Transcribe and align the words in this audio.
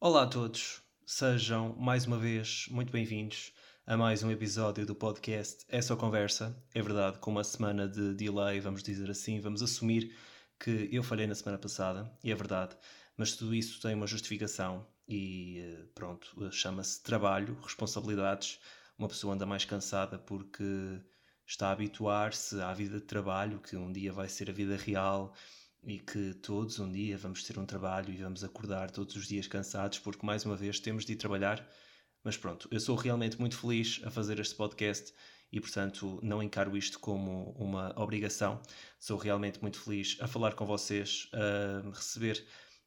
Olá 0.00 0.22
a 0.22 0.26
todos, 0.28 0.80
sejam 1.04 1.74
mais 1.76 2.06
uma 2.06 2.16
vez 2.16 2.66
muito 2.70 2.92
bem-vindos 2.92 3.52
a 3.84 3.96
mais 3.96 4.22
um 4.22 4.30
episódio 4.30 4.86
do 4.86 4.94
podcast 4.94 5.66
É 5.68 5.82
Só 5.82 5.96
Conversa. 5.96 6.56
É 6.72 6.80
verdade, 6.80 7.18
com 7.18 7.32
uma 7.32 7.42
semana 7.42 7.88
de 7.88 8.14
delay, 8.14 8.60
vamos 8.60 8.84
dizer 8.84 9.10
assim, 9.10 9.40
vamos 9.40 9.60
assumir 9.60 10.16
que 10.56 10.88
eu 10.92 11.02
falhei 11.02 11.26
na 11.26 11.34
semana 11.34 11.58
passada, 11.58 12.08
e 12.22 12.30
é 12.30 12.34
verdade, 12.36 12.76
mas 13.16 13.34
tudo 13.34 13.52
isso 13.52 13.82
tem 13.82 13.92
uma 13.92 14.06
justificação 14.06 14.86
e 15.08 15.58
eh, 15.58 15.86
pronto, 15.96 16.48
chama-se 16.52 17.02
trabalho, 17.02 17.58
responsabilidades. 17.60 18.60
Uma 18.96 19.08
pessoa 19.08 19.34
anda 19.34 19.46
mais 19.46 19.64
cansada 19.64 20.16
porque 20.16 21.02
está 21.44 21.70
a 21.70 21.72
habituar-se 21.72 22.60
à 22.60 22.72
vida 22.72 23.00
de 23.00 23.04
trabalho, 23.04 23.58
que 23.58 23.74
um 23.74 23.90
dia 23.90 24.12
vai 24.12 24.28
ser 24.28 24.48
a 24.48 24.52
vida 24.52 24.76
real 24.76 25.34
e 25.82 25.98
que 25.98 26.34
todos 26.34 26.78
um 26.78 26.90
dia 26.90 27.16
vamos 27.16 27.44
ter 27.44 27.58
um 27.58 27.66
trabalho 27.66 28.12
e 28.12 28.16
vamos 28.16 28.42
acordar 28.44 28.90
todos 28.90 29.16
os 29.16 29.26
dias 29.26 29.46
cansados 29.46 29.98
porque 29.98 30.24
mais 30.24 30.44
uma 30.44 30.56
vez 30.56 30.80
temos 30.80 31.04
de 31.04 31.12
ir 31.12 31.16
trabalhar. 31.16 31.66
Mas 32.24 32.36
pronto, 32.36 32.68
eu 32.70 32.80
sou 32.80 32.96
realmente 32.96 33.38
muito 33.38 33.56
feliz 33.56 34.00
a 34.04 34.10
fazer 34.10 34.38
este 34.40 34.54
podcast 34.54 35.14
e 35.50 35.60
portanto 35.60 36.18
não 36.22 36.42
encaro 36.42 36.76
isto 36.76 36.98
como 36.98 37.52
uma 37.52 37.92
obrigação. 37.96 38.60
Sou 38.98 39.16
realmente 39.16 39.60
muito 39.62 39.80
feliz 39.80 40.16
a 40.20 40.26
falar 40.26 40.54
com 40.54 40.66
vocês, 40.66 41.28
a 41.32 41.88
receber 41.90 42.44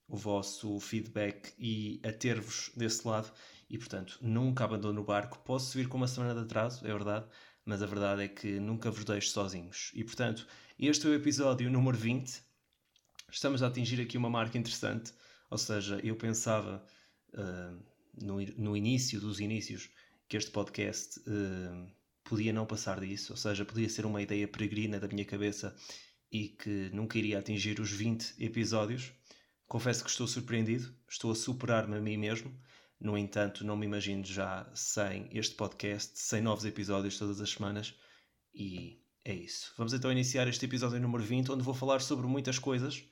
o 0.08 0.18
vosso 0.18 0.80
feedback 0.80 1.54
e 1.58 2.02
a 2.04 2.12
ter-vos 2.12 2.72
desse 2.76 3.08
lado. 3.08 3.32
E 3.70 3.78
portanto, 3.78 4.20
nunca 4.22 4.66
abandono 4.66 5.00
o 5.02 5.06
barco. 5.06 5.40
Posso 5.40 5.78
vir 5.78 5.88
com 5.88 5.96
uma 5.96 6.08
semana 6.08 6.36
de 6.36 6.42
atraso, 6.42 6.86
é 6.86 6.92
verdade, 6.92 7.26
mas 7.66 7.82
a 7.82 7.86
verdade 7.86 8.24
é 8.24 8.28
que 8.28 8.60
nunca 8.60 8.92
vos 8.92 9.06
deixo 9.06 9.30
sozinhos. 9.30 9.92
E 9.96 10.04
portanto, 10.04 10.46
este 10.78 11.08
é 11.08 11.10
o 11.10 11.14
episódio 11.14 11.72
número 11.72 11.98
20 11.98 12.51
estamos 13.32 13.64
a 13.64 13.68
atingir 13.68 14.02
aqui 14.02 14.18
uma 14.18 14.30
marca 14.30 14.58
interessante. 14.58 15.14
Ou 15.50 15.58
seja, 15.58 16.00
eu 16.04 16.16
pensava 16.16 16.86
uh, 17.34 17.84
no, 18.22 18.42
no 18.58 18.78
início 18.78 19.20
dos 19.20 19.40
inícios 19.40 19.90
que 20.28 20.38
este 20.38 20.52
podcast 20.52 21.20
uh, 21.22 21.92
podia 22.24 22.54
não 22.54 22.66
passar 22.66 23.00
disso, 23.00 23.34
ou 23.34 23.38
seja, 23.38 23.66
podia 23.66 23.90
ser 23.90 24.06
uma 24.06 24.22
ideia 24.22 24.48
peregrina 24.48 25.00
da 25.00 25.08
minha 25.08 25.26
cabeça 25.26 25.76
e 26.32 26.48
que 26.48 26.90
nunca 26.94 27.18
iria 27.18 27.40
atingir 27.40 27.80
os 27.80 27.92
20 27.92 28.36
episódios. 28.40 29.12
Confesso 29.68 30.04
que 30.04 30.10
estou 30.10 30.28
surpreendido, 30.28 30.94
estou 31.10 31.32
a 31.32 31.36
superar-me 31.36 31.98
a 31.98 32.02
mim 32.02 32.18
mesmo. 32.18 32.58
No 33.00 33.18
entanto, 33.18 33.66
não 33.66 33.76
me 33.76 33.86
imagino 33.86 34.24
já 34.24 34.70
sem 34.74 35.28
este 35.32 35.56
podcast, 35.56 36.18
sem 36.18 36.42
novos 36.42 36.64
episódios 36.64 37.18
todas 37.18 37.42
as 37.42 37.50
semanas. 37.50 37.94
E 38.54 39.02
é 39.26 39.34
isso. 39.34 39.74
Vamos 39.78 39.94
então 39.94 40.12
iniciar 40.12 40.48
este 40.48 40.66
episódio 40.66 41.00
número 41.00 41.24
20, 41.24 41.52
onde 41.52 41.64
vou 41.64 41.74
falar 41.74 42.00
sobre 42.00 42.28
muitas 42.28 42.60
coisas 42.60 43.04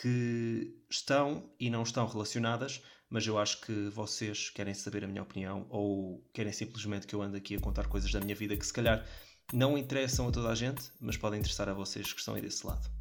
que 0.00 0.76
estão 0.88 1.50
e 1.58 1.70
não 1.70 1.82
estão 1.82 2.06
relacionadas, 2.06 2.82
mas 3.10 3.26
eu 3.26 3.38
acho 3.38 3.60
que 3.62 3.88
vocês 3.88 4.50
querem 4.50 4.74
saber 4.74 5.04
a 5.04 5.08
minha 5.08 5.22
opinião 5.22 5.66
ou 5.70 6.22
querem 6.32 6.52
simplesmente 6.52 7.06
que 7.06 7.14
eu 7.14 7.22
ande 7.22 7.36
aqui 7.36 7.56
a 7.56 7.60
contar 7.60 7.86
coisas 7.88 8.10
da 8.12 8.20
minha 8.20 8.34
vida 8.34 8.56
que 8.56 8.66
se 8.66 8.72
calhar 8.72 9.04
não 9.52 9.78
interessam 9.78 10.28
a 10.28 10.32
toda 10.32 10.50
a 10.50 10.54
gente, 10.54 10.82
mas 11.00 11.16
podem 11.16 11.40
interessar 11.40 11.68
a 11.68 11.74
vocês 11.74 12.12
que 12.12 12.18
estão 12.18 12.34
aí 12.34 12.42
desse 12.42 12.66
lado. 12.66 12.97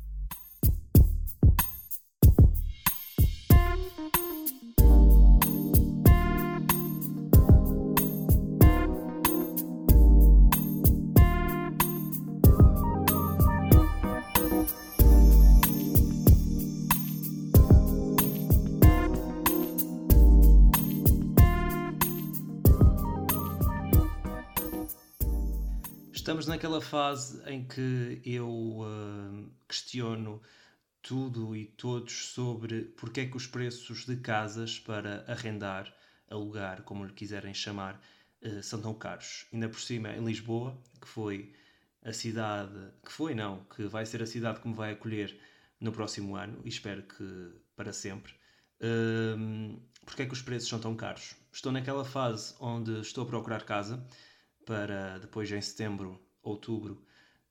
Fase 26.87 27.41
em 27.45 27.65
que 27.65 28.21
eu 28.25 28.49
uh, 28.49 29.51
questiono 29.67 30.41
tudo 31.01 31.55
e 31.55 31.65
todos 31.65 32.29
sobre 32.29 32.85
porque 32.97 33.21
é 33.21 33.25
que 33.25 33.37
os 33.37 33.45
preços 33.45 34.05
de 34.05 34.15
casas 34.17 34.79
para 34.79 35.25
arrendar, 35.27 35.93
alugar, 36.29 36.83
como 36.83 37.05
lhe 37.05 37.13
quiserem 37.13 37.53
chamar, 37.53 38.01
uh, 38.41 38.63
são 38.63 38.81
tão 38.81 38.93
caros. 38.93 39.45
Ainda 39.53 39.67
por 39.67 39.79
cima, 39.81 40.09
em 40.15 40.23
Lisboa, 40.23 40.77
que 41.01 41.07
foi 41.07 41.53
a 42.03 42.13
cidade, 42.13 42.93
que 43.05 43.11
foi 43.11 43.35
não, 43.35 43.65
que 43.65 43.83
vai 43.87 44.05
ser 44.05 44.23
a 44.23 44.27
cidade 44.27 44.61
que 44.61 44.67
me 44.67 44.73
vai 44.73 44.93
acolher 44.93 45.37
no 45.79 45.91
próximo 45.91 46.35
ano, 46.37 46.61
e 46.63 46.69
espero 46.69 47.03
que 47.03 47.51
para 47.75 47.91
sempre. 47.91 48.33
Uh, 48.79 49.77
porque 50.05 50.21
é 50.21 50.25
que 50.25 50.33
os 50.33 50.41
preços 50.41 50.69
são 50.69 50.79
tão 50.79 50.95
caros? 50.95 51.35
Estou 51.51 51.71
naquela 51.71 52.05
fase 52.05 52.55
onde 52.61 53.01
estou 53.01 53.25
a 53.25 53.27
procurar 53.27 53.63
casa 53.63 54.07
para 54.65 55.17
depois 55.17 55.51
em 55.51 55.61
setembro, 55.61 56.19
outubro, 56.49 57.01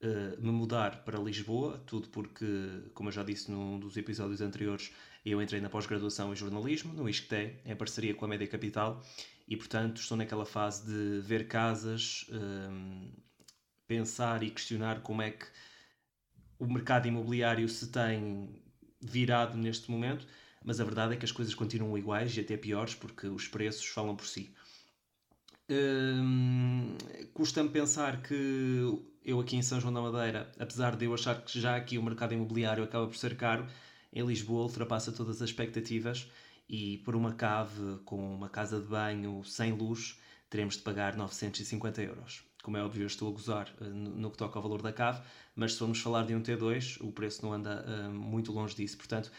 uh, 0.03 0.41
me 0.41 0.51
mudar 0.51 1.05
para 1.05 1.19
Lisboa, 1.19 1.83
tudo 1.87 2.09
porque, 2.09 2.47
como 2.95 3.09
eu 3.09 3.13
já 3.13 3.23
disse 3.23 3.51
num 3.51 3.79
dos 3.79 3.97
episódios 3.97 4.41
anteriores, 4.41 4.93
eu 5.25 5.43
entrei 5.43 5.61
na 5.61 5.69
pós-graduação 5.69 6.33
em 6.33 6.37
jornalismo, 6.37 6.93
no 6.93 7.09
ISCTE, 7.09 7.57
em 7.65 7.77
parceria 7.77 8.15
com 8.15 8.25
a 8.25 8.29
Média 8.29 8.47
Capital, 8.47 9.03
e 9.49 9.57
portanto 9.57 10.01
estou 10.01 10.17
naquela 10.17 10.47
fase 10.47 10.87
de 10.87 11.21
ver 11.21 11.49
casas, 11.49 12.27
um, 12.31 13.09
eh, 13.09 13.21
pensar 13.87 14.43
e 14.43 14.51
questionar 14.51 15.01
como 15.03 15.23
é 15.23 15.31
que 15.31 15.47
o 16.59 16.67
mercado 16.67 17.07
imobiliário 17.07 17.69
se 17.69 17.89
tem 17.89 18.63
virado 19.01 19.57
neste 19.57 19.91
momento, 19.91 20.27
mas 20.65 20.81
a 20.81 20.85
verdade 20.85 21.15
é 21.15 21.17
que 21.17 21.25
as 21.25 21.33
coisas 21.33 21.55
continuam 21.55 21.97
iguais 21.97 22.37
e 22.37 22.41
até 22.41 22.57
piores 22.57 22.95
porque 22.95 23.27
os 23.29 23.47
preços 23.47 23.87
falam 23.87 24.17
por 24.17 24.27
si. 24.27 24.55
Hum, 25.69 26.97
Custa-me 27.35 27.69
pensar 27.69 28.23
que 28.23 29.03
eu 29.25 29.41
aqui 29.41 29.57
em 29.57 29.63
São 29.63 29.81
João 29.81 29.93
da 29.93 30.01
Madeira, 30.01 30.51
apesar 30.59 30.97
de 30.97 31.05
eu 31.05 31.13
achar 31.13 31.43
que 31.43 31.61
já 31.61 31.77
aqui 31.77 31.99
o 31.99 32.03
mercado 32.03 32.35
imobiliário 32.35 32.85
acaba 32.85 33.07
por 33.07 33.17
ser 33.17 33.37
caro, 33.37 33.67
em 34.13 34.25
Lisboa 34.25 34.63
ultrapassa 34.63 35.11
todas 35.13 35.43
as 35.43 35.51
expectativas 35.51 36.31
e 36.69 36.99
por 36.99 37.17
uma 37.17 37.35
cave 37.35 37.99
com 38.05 38.35
uma 38.35 38.49
casa 38.49 38.81
de 38.81 38.87
banho 38.87 39.43
sem 39.45 39.73
luz 39.73 40.19
teremos 40.49 40.77
de 40.77 40.83
pagar 40.83 41.17
950 41.17 42.01
euros. 42.03 42.45
Como 42.63 42.77
é 42.77 42.83
óbvio, 42.83 43.03
eu 43.03 43.07
estou 43.07 43.29
a 43.29 43.33
gozar 43.33 43.75
uh, 43.81 43.85
no 43.85 44.31
que 44.31 44.39
toca 44.39 44.59
ao 44.59 44.63
valor 44.63 44.83
da 44.83 44.93
cave, 44.93 45.21
mas 45.55 45.73
se 45.73 45.79
formos 45.79 46.01
falar 46.01 46.25
de 46.25 46.35
um 46.35 46.43
T2, 46.43 46.99
o 47.01 47.13
preço 47.13 47.45
não 47.45 47.53
anda 47.53 47.85
uh, 47.87 48.11
muito 48.11 48.53
longe 48.53 48.75
disso. 48.75 48.97
Portanto, 48.97 49.31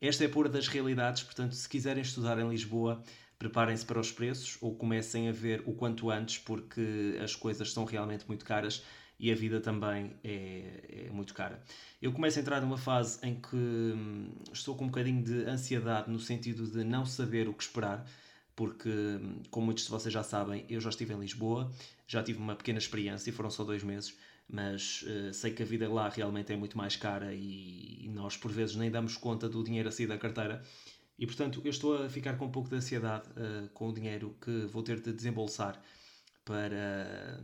esta 0.00 0.24
é 0.24 0.28
pura 0.28 0.48
das 0.48 0.68
realidades. 0.68 1.22
Portanto, 1.22 1.54
se 1.54 1.68
quiserem 1.68 2.02
estudar 2.02 2.38
em 2.38 2.48
Lisboa, 2.48 3.02
preparem-se 3.38 3.84
para 3.84 4.00
os 4.00 4.10
preços 4.10 4.56
ou 4.60 4.74
comecem 4.74 5.28
a 5.28 5.32
ver 5.32 5.62
o 5.66 5.72
quanto 5.72 6.10
antes, 6.10 6.38
porque 6.38 7.18
as 7.22 7.34
coisas 7.34 7.72
são 7.72 7.84
realmente 7.84 8.24
muito 8.26 8.44
caras 8.44 8.82
e 9.18 9.32
a 9.32 9.34
vida 9.34 9.60
também 9.60 10.12
é, 10.22 11.06
é, 11.06 11.10
muito 11.10 11.32
cara. 11.34 11.62
Eu 12.00 12.12
começo 12.12 12.38
a 12.38 12.42
entrar 12.42 12.60
numa 12.60 12.76
fase 12.76 13.18
em 13.22 13.34
que 13.34 13.56
hum, 13.56 14.30
estou 14.52 14.74
com 14.74 14.84
um 14.84 14.88
bocadinho 14.88 15.22
de 15.22 15.44
ansiedade 15.44 16.10
no 16.10 16.18
sentido 16.18 16.66
de 16.66 16.84
não 16.84 17.06
saber 17.06 17.48
o 17.48 17.54
que 17.54 17.62
esperar, 17.62 18.06
porque, 18.54 18.88
hum, 18.88 19.42
como 19.50 19.66
muitos 19.66 19.84
de 19.84 19.90
vocês 19.90 20.12
já 20.12 20.22
sabem, 20.22 20.64
eu 20.68 20.80
já 20.80 20.90
estive 20.90 21.14
em 21.14 21.18
Lisboa, 21.18 21.70
já 22.06 22.22
tive 22.22 22.38
uma 22.38 22.54
pequena 22.54 22.78
experiência, 22.78 23.32
foram 23.32 23.50
só 23.50 23.64
dois 23.64 23.82
meses, 23.82 24.16
mas 24.48 25.02
uh, 25.02 25.32
sei 25.34 25.50
que 25.50 25.62
a 25.62 25.66
vida 25.66 25.92
lá 25.92 26.08
realmente 26.08 26.52
é 26.52 26.56
muito 26.56 26.78
mais 26.78 26.94
cara 26.94 27.34
e, 27.34 28.04
e 28.04 28.08
nós 28.08 28.36
por 28.36 28.50
vezes 28.52 28.76
nem 28.76 28.90
damos 28.90 29.16
conta 29.16 29.48
do 29.48 29.62
dinheiro 29.64 29.88
a 29.88 29.92
sair 29.92 30.06
da 30.06 30.16
carteira 30.16 30.62
e 31.18 31.26
portanto, 31.26 31.60
eu 31.64 31.70
estou 31.70 32.04
a 32.04 32.10
ficar 32.10 32.36
com 32.36 32.46
um 32.46 32.50
pouco 32.50 32.68
de 32.68 32.76
ansiedade 32.76 33.28
uh, 33.30 33.68
com 33.70 33.88
o 33.88 33.92
dinheiro 33.92 34.36
que 34.40 34.66
vou 34.66 34.82
ter 34.82 35.00
de 35.00 35.12
desembolsar 35.12 35.80
para 36.44 37.42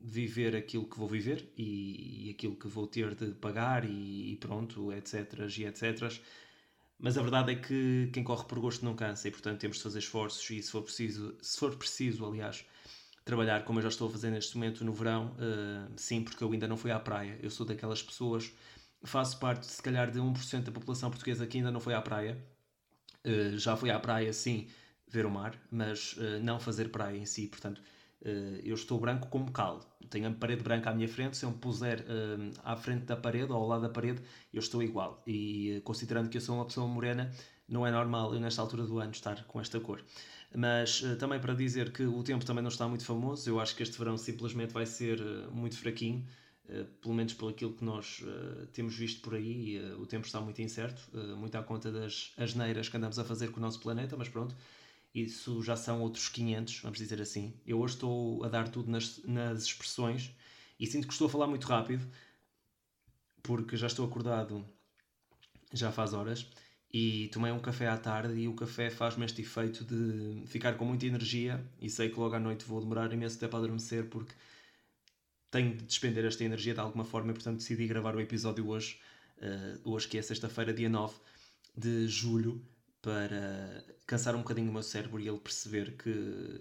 viver 0.00 0.56
aquilo 0.56 0.86
que 0.86 0.98
vou 0.98 1.06
viver 1.06 1.52
e, 1.56 2.26
e 2.26 2.30
aquilo 2.30 2.56
que 2.56 2.66
vou 2.66 2.86
ter 2.86 3.14
de 3.14 3.32
pagar 3.32 3.84
e, 3.84 4.32
e, 4.32 4.36
pronto, 4.36 4.92
etc. 4.92 5.34
e 5.58 5.64
etc. 5.64 6.20
Mas 6.98 7.18
a 7.18 7.22
verdade 7.22 7.52
é 7.52 7.54
que 7.56 8.10
quem 8.12 8.24
corre 8.24 8.44
por 8.46 8.58
gosto 8.58 8.84
não 8.84 8.94
cansa 8.96 9.28
e 9.28 9.30
portanto 9.30 9.60
temos 9.60 9.76
de 9.76 9.82
fazer 9.82 9.98
esforços 9.98 10.50
e 10.50 10.62
se 10.62 10.70
for 10.70 10.82
preciso, 10.82 11.36
se 11.42 11.58
for 11.58 11.76
preciso, 11.76 12.24
aliás, 12.26 12.64
trabalhar 13.24 13.64
como 13.64 13.78
eu 13.78 13.82
já 13.82 13.88
estou 13.88 14.08
a 14.08 14.10
fazer 14.10 14.30
neste 14.30 14.56
momento 14.56 14.84
no 14.84 14.92
verão, 14.94 15.36
uh, 15.36 15.92
sim, 15.96 16.24
porque 16.24 16.42
eu 16.42 16.50
ainda 16.50 16.66
não 16.66 16.78
fui 16.78 16.90
à 16.90 16.98
praia. 16.98 17.38
Eu 17.42 17.50
sou 17.50 17.66
daquelas 17.66 18.02
pessoas, 18.02 18.50
faço 19.04 19.38
parte 19.38 19.66
se 19.66 19.82
calhar 19.82 20.10
de 20.10 20.18
1% 20.18 20.62
da 20.62 20.72
população 20.72 21.10
portuguesa 21.10 21.46
que 21.46 21.58
ainda 21.58 21.70
não 21.70 21.80
foi 21.80 21.92
à 21.92 22.00
praia 22.00 22.38
Uh, 23.26 23.58
já 23.58 23.76
fui 23.76 23.90
à 23.90 23.98
praia, 23.98 24.32
sim, 24.32 24.68
ver 25.08 25.26
o 25.26 25.30
mar, 25.30 25.54
mas 25.70 26.14
uh, 26.14 26.40
não 26.42 26.58
fazer 26.58 26.90
praia 26.90 27.16
em 27.16 27.26
si. 27.26 27.46
Portanto, 27.48 27.78
uh, 28.22 28.60
eu 28.64 28.74
estou 28.74 28.98
branco 28.98 29.28
como 29.28 29.50
cal. 29.52 29.80
Tenho 30.08 30.28
a 30.28 30.32
parede 30.32 30.62
branca 30.62 30.90
à 30.90 30.94
minha 30.94 31.08
frente. 31.08 31.36
Se 31.36 31.44
eu 31.44 31.50
me 31.50 31.58
puser 31.58 32.04
à 32.64 32.76
frente 32.76 33.04
da 33.04 33.16
parede 33.16 33.52
ou 33.52 33.58
ao 33.58 33.68
lado 33.68 33.82
da 33.82 33.88
parede, 33.88 34.22
eu 34.52 34.60
estou 34.60 34.82
igual. 34.82 35.22
E 35.26 35.80
considerando 35.84 36.28
que 36.28 36.36
eu 36.36 36.40
sou 36.40 36.56
uma 36.56 36.64
pessoa 36.64 36.88
morena, 36.88 37.30
não 37.68 37.86
é 37.86 37.90
normal 37.90 38.34
eu, 38.34 38.40
nesta 38.40 38.60
altura 38.62 38.84
do 38.84 38.98
ano, 38.98 39.12
estar 39.12 39.44
com 39.44 39.60
esta 39.60 39.78
cor. 39.78 40.04
Mas 40.52 41.00
também 41.20 41.38
para 41.38 41.54
dizer 41.54 41.92
que 41.92 42.02
o 42.02 42.22
tempo 42.24 42.44
também 42.44 42.62
não 42.62 42.70
está 42.70 42.88
muito 42.88 43.04
famoso. 43.04 43.48
Eu 43.48 43.60
acho 43.60 43.76
que 43.76 43.84
este 43.84 43.96
verão 43.98 44.16
simplesmente 44.16 44.72
vai 44.72 44.84
ser 44.86 45.20
muito 45.52 45.78
fraquinho. 45.78 46.26
Uh, 46.70 46.84
pelo 47.02 47.14
menos 47.14 47.34
pelo 47.34 47.50
aquilo 47.50 47.72
que 47.72 47.84
nós 47.84 48.20
uh, 48.22 48.66
temos 48.68 48.94
visto 48.94 49.20
por 49.22 49.34
aí, 49.34 49.80
uh, 49.80 50.00
o 50.00 50.06
tempo 50.06 50.24
está 50.24 50.40
muito 50.40 50.62
incerto, 50.62 51.02
muito 51.36 51.56
à 51.56 51.62
conta 51.64 51.90
das 51.90 52.32
asneiras 52.36 52.88
que 52.88 52.96
andamos 52.96 53.18
a 53.18 53.24
fazer 53.24 53.50
com 53.50 53.58
o 53.58 53.60
nosso 53.60 53.80
planeta, 53.80 54.16
mas 54.16 54.28
pronto, 54.28 54.54
isso 55.12 55.62
já 55.64 55.74
são 55.74 56.00
outros 56.00 56.28
500, 56.28 56.80
vamos 56.82 56.98
dizer 56.98 57.20
assim. 57.20 57.52
Eu 57.66 57.80
hoje 57.80 57.94
estou 57.94 58.44
a 58.44 58.48
dar 58.48 58.68
tudo 58.68 58.88
nas, 58.88 59.20
nas 59.24 59.64
expressões 59.64 60.30
e 60.78 60.86
sinto 60.86 61.08
que 61.08 61.12
estou 61.12 61.26
a 61.26 61.30
falar 61.30 61.48
muito 61.48 61.66
rápido, 61.66 62.06
porque 63.42 63.76
já 63.76 63.88
estou 63.88 64.06
acordado 64.06 64.64
já 65.72 65.92
faz 65.92 66.12
horas 66.12 66.46
e 66.92 67.28
tomei 67.28 67.52
um 67.52 67.60
café 67.60 67.86
à 67.86 67.96
tarde 67.96 68.34
e 68.34 68.48
o 68.48 68.54
café 68.54 68.90
faz-me 68.90 69.24
este 69.24 69.42
efeito 69.42 69.84
de 69.84 70.46
ficar 70.46 70.74
com 70.74 70.84
muita 70.84 71.06
energia 71.06 71.64
e 71.80 71.88
sei 71.88 72.08
que 72.10 72.18
logo 72.18 72.34
à 72.34 72.40
noite 72.40 72.64
vou 72.64 72.80
demorar 72.80 73.12
imenso 73.12 73.38
tempo 73.38 73.56
a 73.56 73.58
adormecer 73.60 74.08
porque 74.08 74.34
tenho 75.50 75.76
de 75.76 75.84
despender 75.84 76.24
esta 76.24 76.44
energia 76.44 76.74
de 76.74 76.80
alguma 76.80 77.04
forma 77.04 77.30
e 77.30 77.34
portanto 77.34 77.58
decidi 77.58 77.86
gravar 77.86 78.14
o 78.14 78.20
episódio 78.20 78.68
hoje, 78.68 79.00
uh, 79.38 79.90
hoje 79.90 80.08
que 80.08 80.18
é 80.18 80.22
sexta-feira, 80.22 80.72
dia 80.72 80.88
9 80.88 81.14
de 81.76 82.06
julho, 82.06 82.64
para 83.02 83.84
cansar 84.06 84.34
um 84.34 84.38
bocadinho 84.38 84.70
o 84.70 84.72
meu 84.72 84.82
cérebro 84.82 85.20
e 85.20 85.28
ele 85.28 85.38
perceber 85.38 85.96
que 85.96 86.60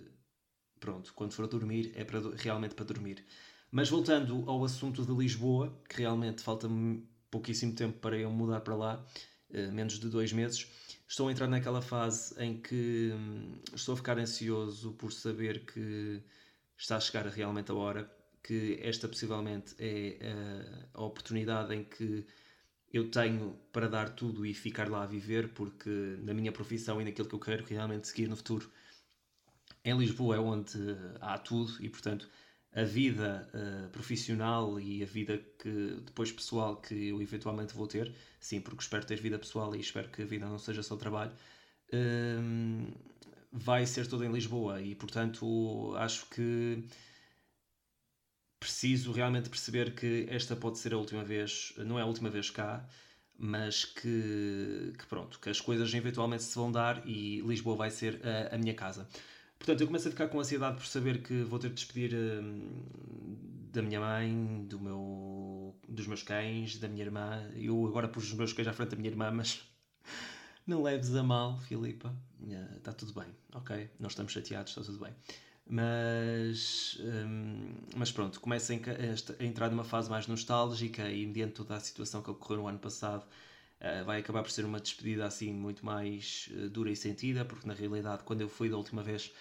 pronto, 0.79 1.13
quando 1.13 1.33
for 1.33 1.45
a 1.45 1.47
dormir 1.47 1.91
é 1.95 2.03
para, 2.03 2.19
realmente 2.35 2.73
para 2.73 2.85
dormir. 2.85 3.23
Mas 3.71 3.89
voltando 3.89 4.49
ao 4.49 4.63
assunto 4.63 5.05
de 5.05 5.11
Lisboa, 5.11 5.79
que 5.87 5.97
realmente 5.97 6.41
falta-me 6.41 7.07
pouquíssimo 7.29 7.75
tempo 7.75 7.99
para 7.99 8.17
eu 8.17 8.31
mudar 8.31 8.61
para 8.61 8.75
lá, 8.75 9.05
uh, 9.51 9.71
menos 9.71 9.99
de 9.99 10.09
dois 10.09 10.33
meses, 10.33 10.67
estou 11.07 11.27
a 11.27 11.31
entrar 11.31 11.47
naquela 11.47 11.81
fase 11.81 12.33
em 12.41 12.59
que 12.59 13.11
hum, 13.13 13.61
estou 13.73 13.93
a 13.93 13.97
ficar 13.97 14.17
ansioso 14.17 14.93
por 14.93 15.11
saber 15.11 15.65
que 15.65 16.23
está 16.77 16.95
a 16.95 16.99
chegar 16.99 17.27
realmente 17.27 17.71
a 17.71 17.75
hora, 17.75 18.18
que 18.43 18.79
esta 18.81 19.07
possivelmente 19.07 19.75
é 19.77 20.17
uh, 20.21 21.01
a 21.01 21.03
oportunidade 21.03 21.73
em 21.73 21.83
que 21.83 22.25
eu 22.91 23.11
tenho 23.11 23.59
para 23.71 23.87
dar 23.87 24.09
tudo 24.09 24.45
e 24.45 24.53
ficar 24.53 24.89
lá 24.89 25.03
a 25.03 25.07
viver, 25.07 25.49
porque 25.49 25.89
na 26.23 26.33
minha 26.33 26.51
profissão 26.51 26.99
e 27.01 27.05
naquilo 27.05 27.27
que 27.27 27.35
eu 27.35 27.39
quero 27.39 27.65
realmente 27.65 28.07
seguir 28.07 28.27
no 28.27 28.35
futuro, 28.35 28.71
em 29.83 29.97
Lisboa 29.97 30.35
é 30.35 30.39
onde 30.39 30.77
há 31.21 31.37
tudo 31.37 31.73
e, 31.79 31.89
portanto, 31.89 32.29
a 32.73 32.83
vida 32.83 33.49
uh, 33.53 33.89
profissional 33.89 34.79
e 34.79 35.01
a 35.01 35.05
vida 35.05 35.37
que 35.57 36.01
depois 36.05 36.31
pessoal 36.31 36.77
que 36.77 37.09
eu 37.09 37.21
eventualmente 37.21 37.73
vou 37.73 37.87
ter, 37.87 38.13
sim, 38.39 38.61
porque 38.61 38.81
espero 38.81 39.05
ter 39.05 39.19
vida 39.19 39.39
pessoal 39.39 39.75
e 39.75 39.79
espero 39.79 40.09
que 40.09 40.21
a 40.21 40.25
vida 40.25 40.45
não 40.47 40.59
seja 40.59 40.83
só 40.83 40.95
trabalho, 40.95 41.31
uh, 41.93 42.93
vai 43.51 43.85
ser 43.85 44.07
toda 44.07 44.25
em 44.25 44.31
Lisboa 44.31 44.81
e 44.81 44.93
portanto 44.95 45.95
acho 45.97 46.29
que 46.29 46.83
preciso 48.59 49.11
realmente 49.11 49.49
perceber 49.49 49.95
que 49.95 50.27
esta 50.29 50.55
pode 50.55 50.77
ser 50.79 50.93
a 50.93 50.97
última 50.97 51.23
vez, 51.23 51.73
não 51.77 51.97
é 51.97 52.01
a 52.01 52.05
última 52.05 52.29
vez 52.29 52.49
cá, 52.49 52.85
mas 53.37 53.85
que, 53.85 54.93
que 54.97 55.05
pronto, 55.07 55.39
que 55.39 55.49
as 55.49 55.61
coisas 55.61 55.93
eventualmente 55.93 56.43
se 56.43 56.55
vão 56.55 56.71
dar 56.71 57.07
e 57.07 57.39
Lisboa 57.41 57.75
vai 57.75 57.89
ser 57.89 58.19
a, 58.25 58.55
a 58.55 58.57
minha 58.57 58.73
casa. 58.73 59.07
Portanto, 59.57 59.81
eu 59.81 59.87
começo 59.87 60.07
a 60.07 60.11
ficar 60.11 60.27
com 60.27 60.39
ansiedade 60.39 60.77
por 60.77 60.85
saber 60.85 61.21
que 61.21 61.43
vou 61.43 61.59
ter 61.59 61.69
de 61.69 61.75
despedir 61.75 62.13
hum, 62.13 62.83
da 63.71 63.81
minha 63.81 63.99
mãe, 63.99 64.65
do 64.65 64.79
meu, 64.79 65.75
dos 65.87 66.07
meus 66.07 66.23
cães, 66.23 66.77
da 66.77 66.87
minha 66.87 67.03
irmã. 67.03 67.49
Eu 67.55 67.85
agora 67.87 68.07
pus 68.07 68.25
os 68.25 68.33
meus 68.33 68.53
cães 68.53 68.67
à 68.67 68.73
frente 68.73 68.89
da 68.89 68.97
minha 68.97 69.09
irmã, 69.09 69.31
mas 69.31 69.61
não 70.67 70.83
leves 70.83 71.13
a 71.15 71.23
mal, 71.23 71.57
Filipa. 71.59 72.13
Está 72.77 72.93
tudo 72.93 73.13
bem, 73.13 73.27
ok? 73.53 73.89
Nós 73.99 74.13
estamos 74.13 74.31
chateados, 74.31 74.71
está 74.71 74.81
tudo 74.81 75.03
bem. 75.03 75.13
Mas, 75.71 76.97
hum, 76.99 77.75
mas 77.95 78.11
pronto, 78.11 78.39
começo 78.41 78.73
a, 78.73 78.75
a, 78.75 79.45
entrar 79.45 79.69
numa 79.69 79.83
fase 79.83 80.09
mais 80.09 80.25
nostálgica 80.25 81.07
e 81.11 81.27
mediante 81.27 81.53
toda 81.53 81.75
a 81.75 81.79
situação 81.79 82.23
que 82.23 82.31
ocorreu 82.31 82.63
no 82.63 82.67
ano 82.67 82.79
passado, 82.79 83.23
uh, 83.79 84.03
vai 84.03 84.19
acabar 84.19 84.41
por 84.41 84.49
ser 84.49 84.65
uma 84.65 84.79
despedida 84.79 85.27
assim 85.27 85.53
muito 85.53 85.85
mais 85.85 86.49
uh, 86.53 86.69
dura 86.69 86.89
e 86.89 86.95
sentida, 86.95 87.45
porque 87.45 87.67
na 87.67 87.75
realidade 87.75 88.23
quando 88.23 88.41
eu 88.41 88.49
fui 88.49 88.67
da 88.67 88.77
última 88.77 89.03
vez 89.03 89.31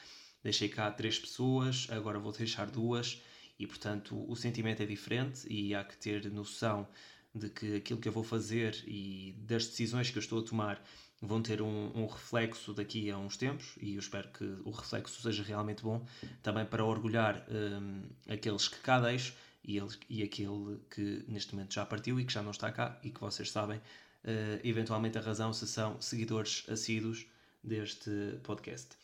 deixei 0.43 0.69
cá 0.69 0.91
três 0.91 1.19
pessoas, 1.19 1.87
agora 1.91 2.19
vou 2.19 2.31
deixar 2.33 2.67
duas 2.67 3.23
e 3.59 3.67
portanto 3.67 4.23
o 4.31 4.37
sentimento 4.37 4.83
é 4.83 4.87
diferente 4.87 5.47
e 5.51 5.75
há 5.75 5.83
que 5.83 5.97
ter 5.97 6.31
noção 6.31 6.87
de 7.35 7.49
que 7.49 7.77
aquilo 7.77 8.01
que 8.01 8.09
eu 8.09 8.13
vou 8.13 8.23
fazer 8.23 8.85
e 8.87 9.35
das 9.47 9.67
decisões 9.67 10.11
que 10.11 10.19
eu 10.19 10.21
estou 10.21 10.41
a 10.41 10.43
tomar 10.43 10.85
vão 11.21 11.43
ter 11.43 11.61
um, 11.61 11.91
um, 11.95 12.07
reflexo 12.07 12.73
daqui 12.73 13.11
a 13.11 13.19
uns 13.19 13.37
tempos 13.37 13.75
e 13.81 13.95
eu 13.95 13.99
espero 13.99 14.29
que 14.29 14.45
o 14.65 14.71
reflexo 14.71 15.21
seja 15.21 15.43
realmente 15.43 15.83
bom 15.83 16.07
também 16.43 16.65
para 16.65 16.85
orgulhar 16.85 17.45
um, 17.51 18.03
aqueles 18.29 18.69
que 18.69 18.79
cá 18.79 19.01
deixo 19.01 19.35
e, 19.65 19.77
ele, 19.77 19.89
e 20.09 20.23
aquele 20.23 20.79
que 20.91 21.25
neste 21.27 21.55
momento 21.55 21.75
já 21.75 21.85
partiu 21.85 22.21
e 22.21 22.25
que 22.25 22.33
já 22.33 22.43
não 22.43 22.53
está 22.53 22.71
cá 22.71 22.99
e 23.03 23.11
que 23.11 23.21
vocês 23.21 23.51
sabem 23.51 23.79
uh, 23.79 24.61
eventualmente 24.63 25.19
a 25.19 25.21
razão 25.21 25.53
se 25.53 25.67
são 25.67 26.01
seguidores 26.01 26.65
assíduos 26.69 27.27
deste 27.63 28.11
podcast. 28.45 28.97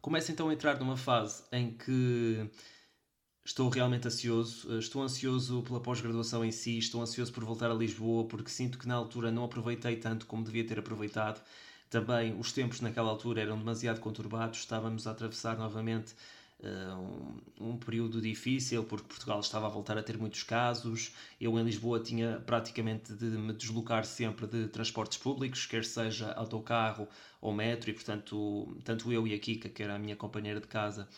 Começo 0.00 0.32
então 0.32 0.48
a 0.48 0.54
entrar 0.54 0.78
numa 0.78 0.96
fase 0.96 1.42
em 1.52 1.72
que 1.72 2.48
estou 3.46 3.68
realmente 3.68 4.08
ansioso. 4.08 4.74
Eh, 4.74 4.78
estou 4.78 5.02
ansioso 5.02 5.62
pela 5.62 5.80
pós-graduação 5.80 6.44
em 6.44 6.50
si, 6.50 6.78
estou 6.78 7.00
ansioso 7.00 7.32
por 7.32 7.44
voltar 7.44 7.70
a 7.70 7.74
Lisboa, 7.74 8.24
porque 8.26 8.50
sinto 8.50 8.78
que 8.78 8.88
na 8.88 8.94
altura 8.94 9.30
não 9.30 9.44
aproveitei 9.44 9.96
tanto 9.96 10.26
como 10.26 10.44
devia 10.44 10.66
ter 10.66 10.78
aproveitado. 10.78 11.40
Também 11.88 12.38
os 12.38 12.52
tempos 12.52 12.80
naquela 12.80 13.08
altura 13.08 13.40
eram 13.42 13.56
demasiado 13.56 14.00
conturbados, 14.00 14.58
estávamos 14.58 15.06
a 15.06 15.12
atravessar 15.12 15.56
novamente 15.56 16.14
uh, 16.60 17.40
um, 17.60 17.70
um, 17.70 17.76
período 17.76 18.20
difícil, 18.20 18.82
porque 18.82 19.06
Portugal 19.06 19.38
estava 19.38 19.66
a 19.66 19.68
voltar 19.68 19.96
a 19.96 20.02
ter 20.02 20.18
muitos 20.18 20.42
casos. 20.42 21.12
Eu 21.40 21.56
em 21.56 21.62
Lisboa 21.62 22.00
tinha 22.00 22.42
praticamente 22.44 23.14
de 23.14 23.26
me 23.26 23.52
deslocar 23.52 24.04
sempre 24.04 24.48
de 24.48 24.66
transportes 24.66 25.18
públicos, 25.18 25.64
quer 25.66 25.84
seja 25.84 26.32
autocarro 26.32 27.08
ou 27.40 27.54
metro, 27.54 27.88
e 27.90 27.92
portanto, 27.92 28.76
tanto 28.84 29.12
eu 29.12 29.24
e 29.24 29.34
a 29.34 29.38
Kika, 29.38 29.68
que 29.68 29.82
era 29.82 29.94
a 29.94 29.98
minha 30.00 30.16
companheira 30.16 30.60
de 30.60 30.66
casa, 30.66 31.08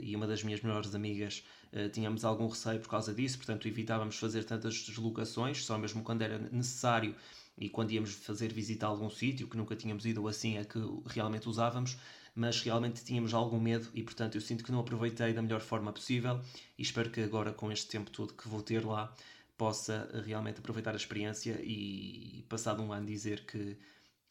e 0.00 0.14
uma 0.14 0.26
das 0.26 0.42
minhas 0.42 0.60
melhores 0.60 0.94
amigas, 0.94 1.44
uh, 1.72 1.88
tínhamos 1.88 2.24
algum 2.24 2.46
receio 2.46 2.80
por 2.80 2.88
causa 2.88 3.14
disso, 3.14 3.38
portanto 3.38 3.66
evitávamos 3.66 4.16
fazer 4.16 4.44
tantas 4.44 4.74
deslocações, 4.82 5.64
só 5.64 5.78
mesmo 5.78 6.02
quando 6.02 6.22
era 6.22 6.38
necessário 6.38 7.14
e 7.56 7.68
quando 7.68 7.90
íamos 7.90 8.12
fazer 8.12 8.52
visita 8.52 8.86
a 8.86 8.88
algum 8.88 9.10
sítio 9.10 9.48
que 9.48 9.56
nunca 9.56 9.76
tínhamos 9.76 10.04
ido 10.06 10.26
assim 10.28 10.58
é 10.58 10.64
que 10.64 10.78
realmente 11.06 11.48
usávamos, 11.48 11.96
mas 12.34 12.60
realmente 12.62 13.04
tínhamos 13.04 13.34
algum 13.34 13.60
medo 13.60 13.88
e 13.94 14.02
portanto 14.02 14.34
eu 14.36 14.40
sinto 14.40 14.62
que 14.64 14.72
não 14.72 14.80
aproveitei 14.80 15.32
da 15.32 15.42
melhor 15.42 15.60
forma 15.60 15.92
possível 15.92 16.40
e 16.78 16.82
espero 16.82 17.10
que 17.10 17.20
agora 17.20 17.52
com 17.52 17.70
este 17.72 17.88
tempo 17.88 18.10
todo 18.10 18.34
que 18.34 18.48
vou 18.48 18.62
ter 18.62 18.84
lá 18.84 19.14
possa 19.56 20.08
realmente 20.24 20.58
aproveitar 20.58 20.92
a 20.92 20.96
experiência 20.96 21.60
e 21.62 22.44
passado 22.48 22.82
um 22.82 22.92
ano 22.92 23.06
dizer 23.06 23.44
que 23.44 23.76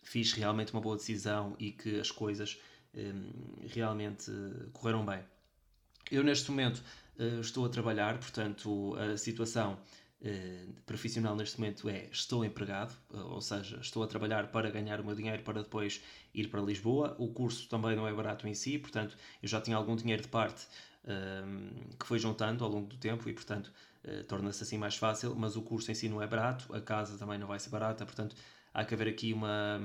fiz 0.01 0.33
realmente 0.33 0.73
uma 0.73 0.81
boa 0.81 0.95
decisão 0.95 1.55
e 1.59 1.71
que 1.71 1.99
as 1.99 2.09
coisas 2.09 2.59
realmente 3.73 4.31
correram 4.73 5.05
bem. 5.05 5.23
Eu 6.11 6.23
neste 6.23 6.49
momento 6.49 6.83
uh, 7.19 7.39
estou 7.39 7.65
a 7.65 7.69
trabalhar, 7.69 8.17
portanto 8.17 8.95
a 8.95 9.15
situação 9.15 9.77
uh, 10.21 10.73
profissional 10.85 11.35
neste 11.35 11.59
momento 11.59 11.87
é 11.87 12.09
estou 12.11 12.43
empregado, 12.43 12.91
uh, 13.11 13.33
ou 13.33 13.41
seja, 13.41 13.77
estou 13.79 14.01
a 14.01 14.07
trabalhar 14.07 14.47
para 14.47 14.71
ganhar 14.71 14.99
o 14.99 15.05
meu 15.05 15.13
dinheiro 15.13 15.43
para 15.43 15.61
depois 15.61 16.01
ir 16.33 16.47
para 16.47 16.61
Lisboa. 16.61 17.15
O 17.19 17.27
curso 17.31 17.69
também 17.69 17.95
não 17.95 18.07
é 18.07 18.13
barato 18.13 18.47
em 18.47 18.55
si, 18.55 18.79
portanto 18.79 19.15
eu 19.41 19.47
já 19.47 19.61
tinha 19.61 19.77
algum 19.77 19.95
dinheiro 19.95 20.23
de 20.23 20.29
parte 20.29 20.67
que 21.97 22.05
foi 22.05 22.19
juntando 22.19 22.63
ao 22.63 22.69
longo 22.69 22.85
do 22.85 22.97
tempo 22.97 23.27
e 23.29 23.33
portanto 23.33 23.71
torna-se 24.27 24.61
assim 24.61 24.77
mais 24.77 24.95
fácil, 24.95 25.33
mas 25.33 25.55
o 25.55 25.61
curso 25.61 25.89
em 25.89 25.95
si 25.95 26.07
não 26.07 26.21
é 26.21 26.27
barato, 26.27 26.71
a 26.75 26.81
casa 26.81 27.17
também 27.17 27.39
não 27.39 27.47
vai 27.47 27.57
ser 27.57 27.69
barata, 27.69 28.05
portanto 28.05 28.35
há 28.73 28.83
que 28.83 28.93
haver 28.93 29.07
aqui 29.07 29.33
uma, 29.33 29.81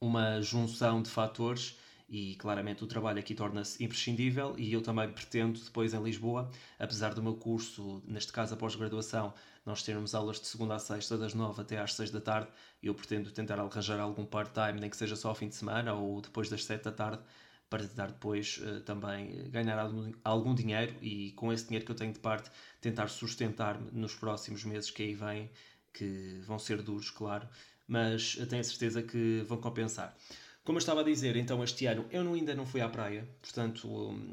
uma 0.00 0.40
junção 0.40 1.00
de 1.00 1.10
fatores 1.10 1.78
e 2.10 2.34
claramente 2.36 2.82
o 2.82 2.86
trabalho 2.88 3.20
aqui 3.20 3.34
torna-se 3.34 3.82
imprescindível 3.82 4.54
e 4.58 4.72
eu 4.72 4.82
também 4.82 5.08
pretendo 5.08 5.60
depois 5.60 5.94
em 5.94 6.02
Lisboa, 6.02 6.50
apesar 6.78 7.14
do 7.14 7.22
meu 7.22 7.36
curso, 7.36 8.02
neste 8.04 8.32
caso 8.32 8.52
a 8.54 8.56
pós-graduação, 8.56 9.32
nós 9.64 9.82
termos 9.82 10.14
aulas 10.14 10.40
de 10.40 10.46
segunda 10.48 10.74
a 10.74 10.78
sexta 10.80 11.16
das 11.16 11.34
nove 11.34 11.62
até 11.62 11.78
às 11.78 11.94
seis 11.94 12.10
da 12.10 12.20
tarde, 12.20 12.50
eu 12.82 12.92
pretendo 12.94 13.30
tentar 13.30 13.60
arranjar 13.60 14.00
algum 14.00 14.26
part-time, 14.26 14.80
nem 14.80 14.90
que 14.90 14.96
seja 14.96 15.14
só 15.14 15.28
ao 15.28 15.34
fim 15.36 15.48
de 15.48 15.54
semana 15.54 15.94
ou 15.94 16.20
depois 16.20 16.48
das 16.48 16.64
sete 16.64 16.82
da 16.84 16.92
tarde, 16.92 17.22
para 17.68 17.86
tentar 17.86 18.06
depois 18.08 18.58
uh, 18.58 18.80
também 18.80 19.48
ganhar 19.48 19.78
algum, 19.78 20.10
algum 20.24 20.52
dinheiro 20.54 20.96
e 21.00 21.30
com 21.32 21.52
esse 21.52 21.64
dinheiro 21.66 21.84
que 21.86 21.92
eu 21.92 21.96
tenho 21.96 22.12
de 22.12 22.18
parte 22.18 22.50
tentar 22.80 23.06
sustentar-me 23.08 23.88
nos 23.92 24.14
próximos 24.16 24.64
meses 24.64 24.90
que 24.90 25.02
aí 25.04 25.14
vêm, 25.14 25.48
que 25.92 26.40
vão 26.42 26.58
ser 26.58 26.82
duros, 26.82 27.10
claro, 27.10 27.48
mas 27.86 28.34
tenho 28.48 28.60
a 28.60 28.64
certeza 28.64 29.02
que 29.02 29.44
vão 29.46 29.58
compensar. 29.58 30.16
Como 30.64 30.76
eu 30.76 30.80
estava 30.80 31.00
a 31.00 31.04
dizer, 31.04 31.36
então 31.36 31.62
este 31.64 31.86
ano 31.86 32.06
eu 32.10 32.22
não, 32.22 32.34
ainda 32.34 32.54
não 32.54 32.66
fui 32.66 32.80
à 32.80 32.88
praia, 32.88 33.26
portanto 33.40 33.88
hum, 33.88 34.30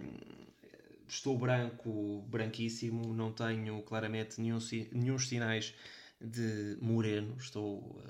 estou 1.08 1.38
branco, 1.38 2.22
branquíssimo, 2.28 3.14
não 3.14 3.32
tenho 3.32 3.82
claramente 3.84 4.40
nenhum, 4.42 4.60
nenhum 4.92 5.18
sinais 5.18 5.74
de 6.20 6.78
moreno, 6.82 7.36
estou 7.40 7.80
uh, 7.80 8.04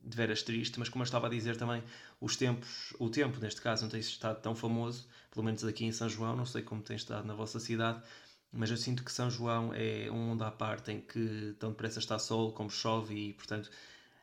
de 0.00 0.16
veras 0.16 0.42
triste, 0.42 0.78
mas 0.78 0.88
como 0.88 1.02
eu 1.02 1.06
estava 1.06 1.26
a 1.26 1.30
dizer 1.30 1.56
também, 1.56 1.82
os 2.20 2.36
tempos, 2.36 2.94
o 2.98 3.10
tempo 3.10 3.38
neste 3.40 3.60
caso 3.60 3.82
não 3.82 3.90
tem 3.90 4.00
estado 4.00 4.40
tão 4.40 4.54
famoso, 4.54 5.06
pelo 5.30 5.44
menos 5.44 5.64
aqui 5.64 5.84
em 5.84 5.92
São 5.92 6.08
João, 6.08 6.36
não 6.36 6.46
sei 6.46 6.62
como 6.62 6.82
tem 6.82 6.96
estado 6.96 7.26
na 7.26 7.34
vossa 7.34 7.60
cidade, 7.60 8.02
mas 8.50 8.70
eu 8.70 8.76
sinto 8.76 9.04
que 9.04 9.12
São 9.12 9.30
João 9.30 9.72
é 9.74 10.10
um 10.10 10.28
mundo 10.28 10.42
à 10.42 10.50
parte 10.50 10.90
em 10.90 11.00
que 11.00 11.54
tão 11.58 11.70
depressa 11.70 11.98
está 11.98 12.18
sol 12.18 12.52
como 12.52 12.70
chove 12.70 13.14
e, 13.14 13.32
portanto, 13.34 13.70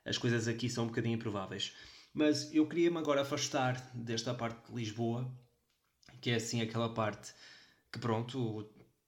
as 0.04 0.18
coisas 0.18 0.48
aqui 0.48 0.70
são 0.70 0.86
um 0.86 0.88
bocadinho 0.88 1.16
improváveis. 1.16 1.74
Mas 2.15 2.51
eu 2.55 2.65
queria-me 2.65 2.98
agora 2.98 3.24
afastar 3.24 3.91
desta 3.93 4.34
parte 4.34 4.72
de 4.72 4.75
Lisboa, 4.75 5.29
que 6.22 6.31
é 6.31 6.36
assim 6.36 6.62
aquela 6.62 6.93
parte 6.93 7.34
que, 7.91 8.00
pronto, 8.00 8.65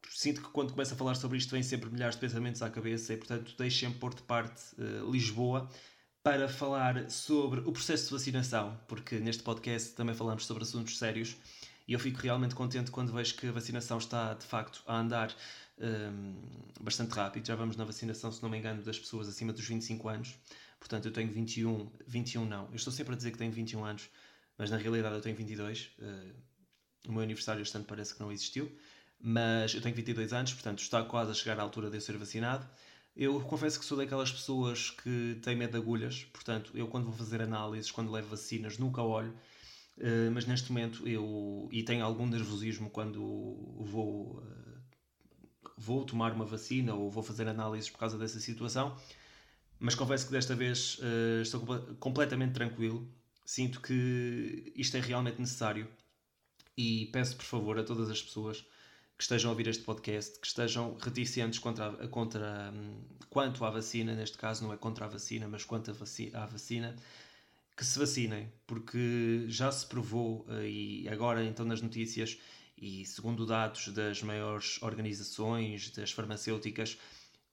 sinto 0.09 0.41
que 0.41 0.49
quando 0.49 0.73
começo 0.73 0.93
a 0.93 0.97
falar 0.97 1.15
sobre 1.15 1.37
isto 1.37 1.51
vem 1.51 1.63
sempre 1.63 1.89
milhares 1.89 2.15
de 2.15 2.21
pensamentos 2.21 2.61
à 2.61 2.69
cabeça 2.69 3.13
e, 3.13 3.17
portanto, 3.17 3.55
deixem-me 3.57 3.95
pôr 3.95 4.13
de 4.13 4.23
parte 4.23 4.61
uh, 4.75 5.09
Lisboa 5.09 5.69
para 6.21 6.49
falar 6.49 7.09
sobre 7.09 7.61
o 7.61 7.71
processo 7.71 8.07
de 8.07 8.11
vacinação, 8.11 8.77
porque 8.89 9.19
neste 9.19 9.41
podcast 9.41 9.95
também 9.95 10.13
falamos 10.13 10.45
sobre 10.45 10.63
assuntos 10.63 10.97
sérios 10.97 11.37
e 11.87 11.93
eu 11.93 11.99
fico 11.99 12.19
realmente 12.19 12.55
contente 12.55 12.91
quando 12.91 13.13
vejo 13.13 13.35
que 13.35 13.47
a 13.47 13.51
vacinação 13.53 13.99
está 13.99 14.33
de 14.33 14.45
facto 14.45 14.83
a 14.85 14.99
andar 14.99 15.33
um, 15.79 16.35
bastante 16.81 17.13
rápido. 17.13 17.47
Já 17.47 17.55
vamos 17.55 17.77
na 17.77 17.85
vacinação, 17.85 18.33
se 18.33 18.43
não 18.43 18.49
me 18.49 18.57
engano, 18.57 18.83
das 18.83 18.99
pessoas 18.99 19.29
acima 19.29 19.53
dos 19.53 19.65
25 19.65 20.09
anos. 20.09 20.35
Portanto, 20.79 21.05
eu 21.05 21.11
tenho 21.11 21.31
21, 21.31 21.91
21 22.05 22.45
não. 22.45 22.67
Eu 22.69 22.75
estou 22.75 22.93
sempre 22.93 23.13
a 23.13 23.17
dizer 23.17 23.31
que 23.31 23.37
tenho 23.37 23.51
21 23.51 23.83
anos, 23.83 24.09
mas 24.57 24.69
na 24.69 24.77
realidade 24.77 25.15
eu 25.15 25.21
tenho 25.21 25.35
22. 25.35 25.91
Uh, 25.99 26.33
o 27.07 27.11
meu 27.11 27.21
aniversário 27.21 27.61
este 27.61 27.75
ano 27.75 27.85
parece 27.85 28.13
que 28.13 28.19
não 28.19 28.31
existiu, 28.31 28.71
mas 29.19 29.73
eu 29.73 29.81
tenho 29.81 29.95
22 29.95 30.33
anos, 30.33 30.53
portanto 30.53 30.79
está 30.79 31.03
quase 31.03 31.31
a 31.31 31.33
chegar 31.33 31.59
à 31.59 31.63
altura 31.63 31.89
de 31.89 31.97
eu 31.97 32.01
ser 32.01 32.17
vacinado. 32.17 32.67
Eu 33.15 33.41
confesso 33.41 33.79
que 33.79 33.85
sou 33.85 33.97
daquelas 33.97 34.31
pessoas 34.31 34.91
que 34.91 35.39
têm 35.41 35.55
medo 35.55 35.71
de 35.71 35.77
agulhas, 35.77 36.25
portanto, 36.25 36.71
eu 36.75 36.87
quando 36.87 37.05
vou 37.05 37.13
fazer 37.13 37.41
análises, 37.41 37.89
quando 37.89 38.11
levo 38.11 38.29
vacinas, 38.29 38.77
nunca 38.77 39.01
olho 39.01 39.33
Uh, 39.97 40.29
mas 40.31 40.45
neste 40.45 40.71
momento 40.71 41.07
eu 41.07 41.67
e 41.71 41.81
tenho 41.81 42.05
algum 42.05 42.27
nervosismo 42.27 42.87
quando 42.87 43.19
vou 43.79 44.37
uh, 44.37 44.79
vou 45.75 46.05
tomar 46.05 46.33
uma 46.33 46.45
vacina 46.45 46.93
ou 46.93 47.09
vou 47.09 47.23
fazer 47.23 47.47
análises 47.47 47.89
por 47.89 47.97
causa 47.97 48.15
dessa 48.15 48.39
situação 48.39 48.95
mas 49.79 49.95
confesso 49.95 50.25
que 50.25 50.31
desta 50.31 50.55
vez 50.55 50.99
uh, 50.99 51.41
estou 51.41 51.61
completamente 51.99 52.53
tranquilo. 52.53 53.07
Sinto 53.45 53.81
que 53.81 54.73
isto 54.75 54.97
é 54.97 54.99
realmente 54.99 55.39
necessário. 55.39 55.87
E 56.75 57.07
peço 57.07 57.35
por 57.35 57.45
favor 57.45 57.79
a 57.79 57.83
todas 57.83 58.09
as 58.09 58.21
pessoas 58.21 58.65
que 59.17 59.23
estejam 59.23 59.49
a 59.49 59.51
ouvir 59.53 59.67
este 59.67 59.83
podcast 59.83 60.39
que 60.39 60.45
estejam 60.45 60.95
reticentes 60.99 61.57
contra, 61.57 61.87
a, 61.87 62.07
contra 62.07 62.71
um, 62.73 63.01
quanto 63.29 63.65
à 63.65 63.69
vacina. 63.69 64.13
Neste 64.15 64.37
caso 64.37 64.63
não 64.63 64.73
é 64.73 64.77
contra 64.77 65.05
a 65.05 65.07
vacina 65.07 65.47
mas 65.47 65.63
quanto 65.63 65.91
à 65.91 66.45
vacina 66.45 66.95
que 67.77 67.85
se 67.85 67.99
vacinem, 67.99 68.51
porque 68.65 69.45
já 69.47 69.71
se 69.71 69.85
provou, 69.85 70.47
eh, 70.49 70.67
e 70.67 71.09
agora 71.09 71.45
então 71.45 71.63
nas 71.63 71.79
notícias, 71.79 72.39
e 72.75 73.05
segundo 73.05 73.45
dados 73.45 73.89
das 73.89 74.23
maiores 74.23 74.81
organizações, 74.81 75.91
das 75.91 76.11
farmacêuticas, 76.11 76.97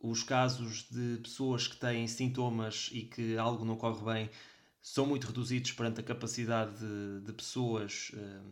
os 0.04 0.23
casos 0.23 0.87
de 0.90 1.18
pessoas 1.23 1.66
que 1.66 1.76
têm 1.76 2.06
sintomas 2.06 2.90
e 2.92 3.02
que 3.02 3.38
algo 3.38 3.64
não 3.64 3.75
corre 3.75 4.04
bem 4.04 4.30
são 4.82 5.06
muito 5.06 5.26
reduzidos 5.26 5.73
perante 5.73 6.00
a 6.00 6.02
capacidade 6.02 6.78
de, 6.78 7.25
de 7.25 7.32
pessoas 7.32 8.12
uh, 8.12 8.44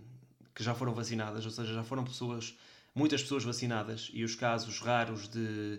que 0.55 0.65
já 0.65 0.75
foram 0.75 0.95
vacinadas, 0.95 1.45
ou 1.45 1.51
seja, 1.51 1.75
já 1.75 1.85
foram 1.85 2.05
pessoas, 2.05 2.57
muitas 2.95 3.21
pessoas 3.21 3.45
vacinadas, 3.45 4.11
e 4.15 4.25
os 4.25 4.35
casos 4.35 4.81
raros 4.81 5.29
de, 5.29 5.79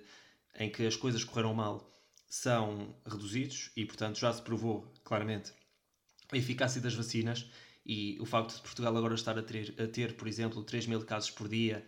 em 0.60 0.70
que 0.70 0.86
as 0.86 0.96
coisas 0.96 1.24
correram 1.24 1.56
mal 1.56 1.92
são 2.30 2.96
reduzidos, 3.04 3.72
e 3.76 3.84
portanto 3.84 4.20
já 4.20 4.32
se 4.32 4.44
provou 4.44 4.92
claramente 5.04 5.52
a 6.32 6.38
eficácia 6.38 6.80
das 6.80 6.94
vacinas 6.94 7.48
e 7.84 8.18
o 8.22 8.26
facto 8.26 8.56
de 8.56 8.62
Portugal 8.62 8.96
agora 8.96 9.16
estar 9.16 9.38
a 9.38 9.44
ter, 9.44 9.74
a 9.80 9.88
ter 9.88 10.16
por 10.16 10.28
exemplo, 10.28 10.64
3 10.64 10.86
mil 10.86 11.04
casos 11.04 11.32
por 11.32 11.48
dia, 11.48 11.84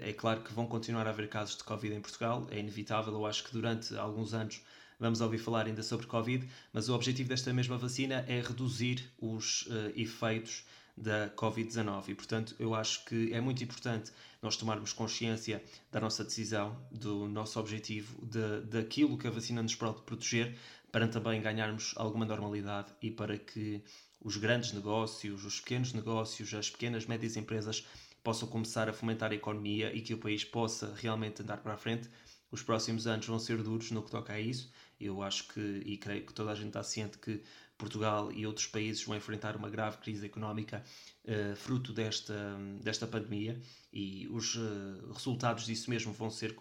é 0.00 0.12
claro 0.12 0.42
que 0.42 0.52
vão 0.52 0.66
continuar 0.66 1.06
a 1.06 1.10
haver 1.10 1.28
casos 1.28 1.56
de 1.56 1.64
Covid 1.64 1.94
em 1.94 2.00
Portugal, 2.00 2.46
é 2.50 2.58
inevitável, 2.58 3.12
eu 3.12 3.26
acho 3.26 3.44
que 3.44 3.52
durante 3.52 3.96
alguns 3.96 4.34
anos 4.34 4.60
vamos 4.98 5.20
ouvir 5.20 5.38
falar 5.38 5.66
ainda 5.66 5.82
sobre 5.82 6.06
Covid, 6.06 6.46
mas 6.72 6.88
o 6.88 6.94
objetivo 6.94 7.28
desta 7.28 7.52
mesma 7.52 7.76
vacina 7.76 8.24
é 8.28 8.40
reduzir 8.40 9.10
os 9.18 9.62
uh, 9.62 9.92
efeitos 9.96 10.64
da 10.96 11.28
Covid-19 11.30 12.08
e, 12.08 12.14
portanto, 12.14 12.54
eu 12.58 12.74
acho 12.74 13.04
que 13.04 13.32
é 13.32 13.40
muito 13.40 13.64
importante 13.64 14.12
nós 14.40 14.56
tomarmos 14.56 14.92
consciência 14.92 15.62
da 15.90 16.00
nossa 16.00 16.22
decisão, 16.22 16.78
do 16.90 17.26
nosso 17.28 17.58
objetivo, 17.58 18.24
de, 18.24 18.60
daquilo 18.66 19.18
que 19.18 19.26
a 19.26 19.30
vacina 19.30 19.62
nos 19.62 19.74
pode 19.74 20.02
proteger, 20.02 20.56
para 20.92 21.08
também 21.08 21.42
ganharmos 21.42 21.92
alguma 21.96 22.24
normalidade 22.24 22.92
e 23.02 23.10
para 23.10 23.36
que 23.36 23.82
os 24.20 24.36
grandes 24.36 24.72
negócios, 24.72 25.44
os 25.44 25.60
pequenos 25.60 25.92
negócios, 25.92 26.54
as 26.54 26.70
pequenas, 26.70 27.06
médias 27.06 27.36
empresas 27.36 27.84
possam 28.24 28.48
começar 28.48 28.88
a 28.88 28.92
fomentar 28.92 29.30
a 29.30 29.34
economia 29.34 29.94
e 29.94 30.00
que 30.00 30.14
o 30.14 30.18
país 30.18 30.42
possa 30.44 30.94
realmente 30.96 31.42
andar 31.42 31.58
para 31.58 31.74
a 31.74 31.76
frente. 31.76 32.08
Os 32.50 32.62
próximos 32.62 33.06
anos 33.06 33.26
vão 33.26 33.38
ser 33.38 33.62
duros 33.62 33.90
no 33.90 34.02
que 34.02 34.10
toca 34.10 34.32
a 34.32 34.40
isso. 34.40 34.72
Eu 34.98 35.22
acho 35.22 35.46
que, 35.48 35.82
e 35.84 35.98
creio 35.98 36.24
que 36.24 36.32
toda 36.32 36.50
a 36.50 36.54
gente 36.54 36.68
está 36.68 36.82
ciente 36.82 37.18
que 37.18 37.42
Portugal 37.76 38.32
e 38.32 38.46
outros 38.46 38.66
países 38.66 39.04
vão 39.04 39.16
enfrentar 39.16 39.56
uma 39.56 39.68
grave 39.68 39.98
crise 39.98 40.24
económica 40.24 40.82
uh, 41.24 41.54
fruto 41.56 41.92
desta, 41.92 42.56
desta 42.80 43.06
pandemia 43.06 43.60
e 43.92 44.26
os 44.28 44.54
uh, 44.54 45.12
resultados 45.12 45.66
disso 45.66 45.90
mesmo 45.90 46.12
vão, 46.12 46.30
ser, 46.30 46.56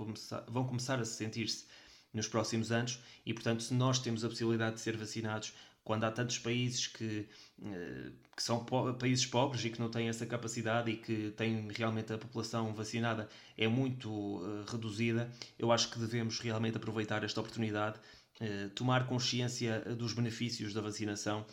vão 0.48 0.66
começar 0.68 1.00
a 1.00 1.06
sentir-se 1.06 1.66
nos 2.12 2.28
próximos 2.28 2.72
anos 2.72 3.00
e, 3.26 3.34
portanto, 3.34 3.64
se 3.64 3.74
nós 3.74 4.00
temos 4.00 4.26
a 4.26 4.30
possibilidade 4.30 4.76
de 4.76 4.82
ser 4.82 4.98
vacinados 4.98 5.54
quando 5.84 6.06
há 6.06 6.12
tantos 6.12 6.40
países 6.40 6.88
que, 6.88 7.28
eh, 7.62 8.12
que 8.36 8.42
são 8.42 8.64
po 8.64 8.94
países 8.94 9.26
pobres 9.26 9.64
e 9.66 9.70
que 9.70 9.80
não 9.80 9.90
têm 9.90 10.08
essa 10.08 10.26
capacidade 10.26 10.90
e 10.92 10.98
que 10.98 11.32
têm 11.32 11.68
realmente 11.72 12.14
a 12.14 12.18
população 12.18 12.74
vacinada 12.74 13.28
é 13.58 13.68
muito 13.68 14.10
uh, 14.10 14.64
reduzida, 14.68 15.30
eu 15.60 15.72
acho 15.72 15.90
que 15.90 16.00
devemos 16.00 16.40
realmente 16.40 16.78
aproveitar 16.78 17.24
esta 17.24 17.40
oportunidade, 17.42 18.00
uh, 18.40 18.70
tomar 18.70 19.08
consciência 19.08 19.82
dos 19.96 20.14
benefícios 20.14 20.74
da 20.74 20.82
vacinação. 20.82 21.46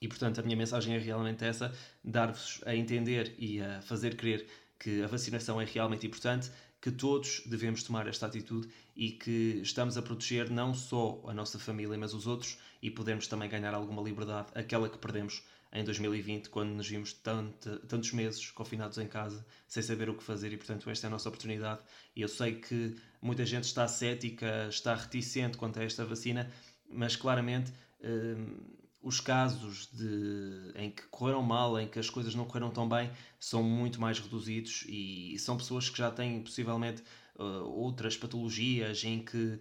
E, 0.00 0.06
portanto, 0.06 0.40
a 0.40 0.42
minha 0.42 0.56
mensagem 0.56 0.94
é 0.94 0.98
realmente 0.98 1.44
essa: 1.44 1.74
dar-vos 2.04 2.60
a 2.66 2.74
entender 2.74 3.34
e 3.38 3.60
a 3.60 3.80
fazer 3.82 4.16
crer 4.16 4.46
que 4.78 5.02
a 5.02 5.08
vacinação 5.08 5.60
é 5.60 5.64
realmente 5.64 6.06
importante, 6.06 6.50
que 6.80 6.90
todos 6.90 7.42
devemos 7.46 7.82
tomar 7.82 8.06
esta 8.06 8.26
atitude 8.26 8.68
e 8.94 9.10
que 9.10 9.60
estamos 9.62 9.96
a 9.96 10.02
proteger 10.02 10.50
não 10.50 10.74
só 10.74 11.20
a 11.26 11.34
nossa 11.34 11.58
família, 11.58 11.98
mas 11.98 12.14
os 12.14 12.26
outros 12.26 12.58
e 12.80 12.90
podemos 12.90 13.26
também 13.26 13.48
ganhar 13.48 13.74
alguma 13.74 14.02
liberdade, 14.02 14.48
aquela 14.54 14.88
que 14.88 14.98
perdemos 14.98 15.42
em 15.72 15.84
2020, 15.84 16.48
quando 16.48 16.70
nos 16.70 16.88
vimos 16.88 17.12
tanto, 17.12 17.78
tantos 17.80 18.12
meses 18.12 18.50
confinados 18.50 18.96
em 18.98 19.06
casa, 19.06 19.44
sem 19.66 19.82
saber 19.82 20.08
o 20.08 20.14
que 20.14 20.22
fazer, 20.22 20.52
e 20.52 20.56
portanto 20.56 20.88
esta 20.88 21.06
é 21.06 21.08
a 21.08 21.10
nossa 21.10 21.28
oportunidade. 21.28 21.82
E 22.16 22.22
eu 22.22 22.28
sei 22.28 22.54
que 22.54 22.96
muita 23.20 23.44
gente 23.44 23.64
está 23.64 23.86
cética, 23.86 24.68
está 24.70 24.94
reticente 24.94 25.58
quanto 25.58 25.78
a 25.78 25.84
esta 25.84 26.04
vacina, 26.04 26.50
mas 26.90 27.16
claramente. 27.16 27.72
Hum, 28.02 28.77
os 29.00 29.20
casos 29.20 29.88
de, 29.92 30.72
em 30.74 30.90
que 30.90 31.02
correram 31.08 31.42
mal, 31.42 31.78
em 31.78 31.86
que 31.86 31.98
as 31.98 32.10
coisas 32.10 32.34
não 32.34 32.44
correram 32.44 32.70
tão 32.70 32.88
bem, 32.88 33.10
são 33.38 33.62
muito 33.62 34.00
mais 34.00 34.18
reduzidos 34.18 34.84
e 34.88 35.38
são 35.38 35.56
pessoas 35.56 35.88
que 35.88 35.98
já 35.98 36.10
têm 36.10 36.42
possivelmente 36.42 37.02
uh, 37.36 37.64
outras 37.64 38.16
patologias 38.16 39.04
em 39.04 39.24
que 39.24 39.60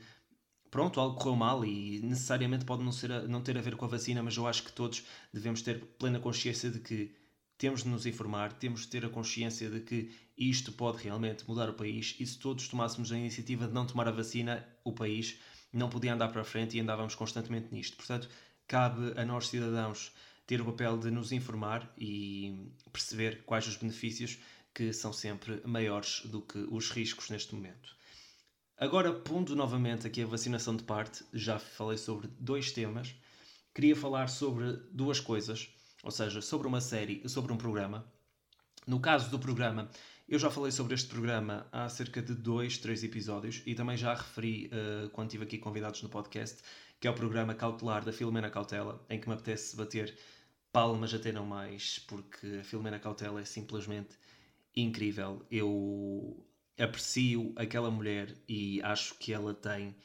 pronto, 0.71 0.99
algo 0.99 1.17
correu 1.17 1.35
mal 1.35 1.63
e 1.63 1.99
necessariamente 2.01 2.65
pode 2.65 2.83
não, 2.83 2.91
ser 2.91 3.27
não 3.27 3.41
ter 3.41 3.57
a 3.57 3.61
ver 3.61 3.75
com 3.75 3.85
a 3.85 3.87
vacina, 3.87 4.21
mas 4.21 4.35
eu 4.35 4.47
acho 4.47 4.63
que 4.63 4.71
todos 4.71 5.03
devemos 5.33 5.61
ter 5.61 5.79
plena 5.97 6.19
consciência 6.19 6.69
de 6.69 6.79
que 6.79 7.15
temos 7.57 7.83
de 7.83 7.89
nos 7.89 8.05
informar, 8.05 8.53
temos 8.53 8.81
de 8.81 8.87
ter 8.87 9.05
a 9.05 9.09
consciência 9.09 9.69
de 9.69 9.79
que 9.81 10.11
isto 10.37 10.71
pode 10.71 11.03
realmente 11.03 11.47
mudar 11.47 11.69
o 11.69 11.73
país 11.73 12.15
e 12.19 12.25
se 12.25 12.37
todos 12.37 12.67
tomássemos 12.67 13.11
a 13.11 13.17
iniciativa 13.17 13.67
de 13.67 13.73
não 13.73 13.87
tomar 13.87 14.07
a 14.07 14.11
vacina, 14.11 14.67
o 14.83 14.93
país 14.93 15.39
não 15.73 15.89
podia 15.89 16.13
andar 16.13 16.29
para 16.29 16.41
a 16.41 16.45
frente 16.45 16.77
e 16.77 16.79
andávamos 16.79 17.15
constantemente 17.15 17.73
nisto. 17.73 17.97
Portanto, 17.97 18.29
cabe 18.67 19.13
a 19.19 19.25
nós 19.25 19.47
cidadãos 19.47 20.11
ter 20.45 20.61
o 20.61 20.65
papel 20.65 20.97
de 20.97 21.11
nos 21.11 21.31
informar 21.31 21.91
e 21.97 22.71
perceber 22.91 23.43
quais 23.43 23.67
os 23.67 23.75
benefícios 23.75 24.39
que 24.73 24.93
são 24.93 25.11
sempre 25.11 25.61
maiores 25.65 26.21
do 26.25 26.41
que 26.41 26.59
os 26.69 26.89
riscos 26.91 27.29
neste 27.29 27.55
momento. 27.55 27.95
Agora, 28.77 29.11
pondo 29.11 29.55
novamente 29.55 30.05
aqui 30.05 30.21
a 30.21 30.27
vacinação 30.27 30.75
de 30.75 30.83
parte, 30.83 31.25
já 31.33 31.57
falei 31.57 31.97
sobre 31.97 32.27
dois 32.39 32.71
temas. 32.71 33.15
Queria 33.73 33.95
falar 33.95 34.27
sobre 34.29 34.73
duas 34.91 35.19
coisas, 35.19 35.69
ou 36.03 36.11
seja, 36.11 36.41
sobre 36.41 36.67
uma 36.67 36.79
série 36.79 37.21
e 37.25 37.29
sobre 37.29 37.51
um 37.51 37.57
programa. 37.57 38.05
No 38.85 38.99
caso 38.99 39.31
do 39.31 39.39
programa, 39.39 39.89
eu 40.29 40.37
já 40.37 40.51
falei 40.51 40.71
sobre 40.71 40.93
este 40.93 41.09
programa 41.09 41.67
há 41.71 41.89
cerca 41.89 42.21
de 42.21 42.35
dois, 42.35 42.77
três 42.77 43.03
episódios 43.03 43.63
e 43.65 43.73
também 43.73 43.97
já 43.97 44.13
referi 44.13 44.67
uh, 44.67 45.09
quando 45.09 45.29
tive 45.29 45.45
aqui 45.45 45.57
convidados 45.57 46.03
no 46.03 46.09
podcast 46.09 46.61
que 46.99 47.07
é 47.07 47.11
o 47.11 47.13
programa 47.13 47.53
cautelar 47.53 48.03
da 48.03 48.13
Filomena 48.13 48.49
Cautela, 48.49 49.05
em 49.09 49.19
que 49.19 49.27
me 49.27 49.35
apetece 49.35 49.75
bater 49.75 50.17
palmas 50.71 51.13
até 51.13 51.31
não 51.31 51.45
mais, 51.45 51.99
porque 51.99 52.57
a 52.59 52.63
Filomena 52.63 52.99
Cautela 52.99 53.41
é 53.41 53.45
simplesmente 53.45 54.17
incrível. 54.75 55.45
Eu 55.49 56.45
aprecio 56.79 57.53
aquela 57.55 57.89
mulher 57.91 58.35
e 58.47 58.81
acho 58.83 59.15
que 59.15 59.33
ela 59.33 59.53
tem 59.53 59.95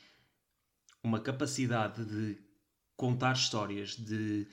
uma 1.02 1.20
capacidade 1.20 2.04
de 2.04 2.38
contar 2.96 3.34
histórias, 3.34 3.96
de 3.96 4.46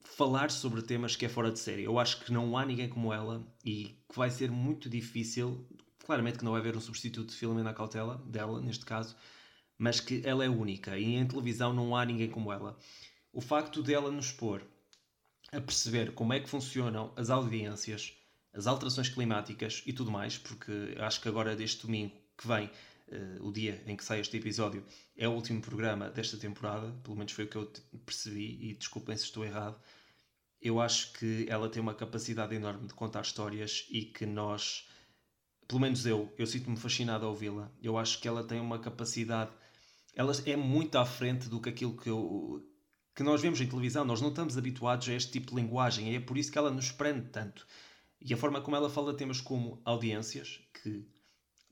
falar 0.00 0.50
sobre 0.50 0.82
temas 0.82 1.14
que 1.16 1.26
é 1.26 1.28
fora 1.28 1.50
de 1.50 1.58
série. 1.58 1.84
Eu 1.84 1.98
acho 1.98 2.24
que 2.24 2.32
não 2.32 2.56
há 2.56 2.64
ninguém 2.64 2.88
como 2.88 3.12
ela 3.12 3.46
e 3.64 4.00
que 4.08 4.16
vai 4.16 4.30
ser 4.30 4.50
muito 4.50 4.88
difícil 4.88 5.66
claramente 6.04 6.38
que 6.38 6.44
não 6.44 6.52
vai 6.52 6.60
haver 6.60 6.74
um 6.74 6.80
substituto 6.80 7.28
de 7.28 7.36
Filomena 7.36 7.74
Cautela, 7.74 8.16
dela, 8.26 8.62
neste 8.62 8.84
caso, 8.84 9.14
mas 9.78 10.00
que 10.00 10.20
ela 10.24 10.44
é 10.44 10.48
única 10.48 10.98
e 10.98 11.14
em 11.14 11.26
televisão 11.26 11.72
não 11.72 11.96
há 11.96 12.04
ninguém 12.04 12.28
como 12.28 12.52
ela. 12.52 12.76
O 13.32 13.40
facto 13.40 13.82
dela 13.82 14.10
nos 14.10 14.32
pôr 14.32 14.62
a 15.52 15.60
perceber 15.60 16.12
como 16.12 16.32
é 16.32 16.40
que 16.40 16.48
funcionam 16.48 17.12
as 17.16 17.30
audiências, 17.30 18.12
as 18.52 18.66
alterações 18.66 19.08
climáticas 19.08 19.82
e 19.86 19.92
tudo 19.92 20.10
mais, 20.10 20.36
porque 20.36 20.94
acho 20.98 21.20
que 21.20 21.28
agora 21.28 21.56
deste 21.56 21.86
domingo 21.86 22.14
que 22.36 22.46
vem, 22.46 22.66
uh, 22.66 23.46
o 23.46 23.52
dia 23.52 23.82
em 23.86 23.96
que 23.96 24.04
sai 24.04 24.20
este 24.20 24.36
episódio, 24.36 24.84
é 25.16 25.28
o 25.28 25.32
último 25.32 25.60
programa 25.60 26.10
desta 26.10 26.36
temporada, 26.36 26.92
pelo 27.02 27.16
menos 27.16 27.32
foi 27.32 27.44
o 27.44 27.48
que 27.48 27.56
eu 27.56 27.72
percebi, 28.04 28.58
e 28.60 28.74
desculpem 28.74 29.16
se 29.16 29.24
estou 29.24 29.44
errado. 29.44 29.80
Eu 30.60 30.80
acho 30.80 31.12
que 31.12 31.46
ela 31.48 31.68
tem 31.68 31.80
uma 31.80 31.94
capacidade 31.94 32.54
enorme 32.54 32.86
de 32.88 32.94
contar 32.94 33.22
histórias 33.22 33.86
e 33.90 34.02
que 34.02 34.26
nós, 34.26 34.88
pelo 35.66 35.80
menos 35.80 36.04
eu, 36.04 36.32
eu 36.36 36.46
sinto-me 36.46 36.76
fascinado 36.76 37.24
a 37.24 37.28
ouvi-la. 37.28 37.70
Eu 37.80 37.96
acho 37.96 38.20
que 38.20 38.26
ela 38.26 38.42
tem 38.42 38.60
uma 38.60 38.78
capacidade, 38.78 39.52
ela 40.18 40.32
é 40.46 40.56
muito 40.56 40.98
à 40.98 41.06
frente 41.06 41.48
do 41.48 41.60
que 41.60 41.68
aquilo 41.68 41.96
que 41.96 42.10
eu, 42.10 42.60
que 43.14 43.22
nós 43.22 43.40
vemos 43.40 43.60
em 43.60 43.68
televisão, 43.68 44.04
nós 44.04 44.20
não 44.20 44.30
estamos 44.30 44.58
habituados 44.58 45.08
a 45.08 45.12
este 45.12 45.30
tipo 45.30 45.50
de 45.50 45.54
linguagem, 45.54 46.12
é 46.16 46.18
por 46.18 46.36
isso 46.36 46.50
que 46.50 46.58
ela 46.58 46.72
nos 46.72 46.90
prende 46.90 47.28
tanto. 47.28 47.64
E 48.20 48.34
a 48.34 48.36
forma 48.36 48.60
como 48.60 48.74
ela 48.74 48.90
fala 48.90 49.14
temas 49.14 49.40
como 49.40 49.80
audiências, 49.84 50.60
que 50.74 51.06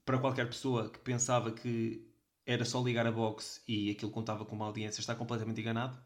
para 0.05 0.21
qualquer 0.21 0.47
pessoa 0.47 0.89
que 0.89 1.01
pensava 1.01 1.51
que 1.51 2.09
era 2.47 2.65
só 2.65 2.81
ligar 2.81 3.05
a 3.05 3.11
box 3.11 3.65
e 3.67 3.91
aquilo 3.91 4.13
contava 4.13 4.45
como 4.45 4.63
audiência 4.63 5.01
está 5.01 5.17
completamente 5.17 5.61
enganado, 5.61 6.01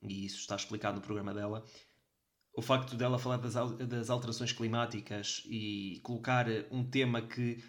e 0.00 0.24
isso 0.26 0.38
está 0.38 0.54
explicado 0.54 0.94
no 0.94 1.02
programa 1.02 1.34
dela. 1.34 1.64
O 2.54 2.62
facto 2.62 2.94
dela 2.94 3.18
falar 3.18 3.38
das, 3.38 3.54
das 3.88 4.10
alterações 4.10 4.52
climáticas 4.52 5.42
e 5.44 5.98
colocar 6.04 6.46
um 6.70 6.88
tema 6.88 7.20
que 7.20 7.60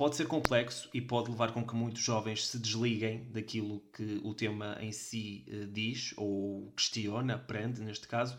pode 0.00 0.16
ser 0.16 0.26
complexo 0.26 0.88
e 0.94 1.00
pode 1.02 1.30
levar 1.30 1.52
com 1.52 1.62
que 1.62 1.74
muitos 1.74 2.00
jovens 2.00 2.46
se 2.46 2.58
desliguem 2.58 3.30
daquilo 3.30 3.80
que 3.94 4.18
o 4.24 4.32
tema 4.32 4.78
em 4.80 4.92
si 4.92 5.44
uh, 5.46 5.66
diz 5.66 6.14
ou 6.16 6.72
questiona, 6.72 7.34
aprende 7.34 7.82
neste 7.82 8.08
caso, 8.08 8.34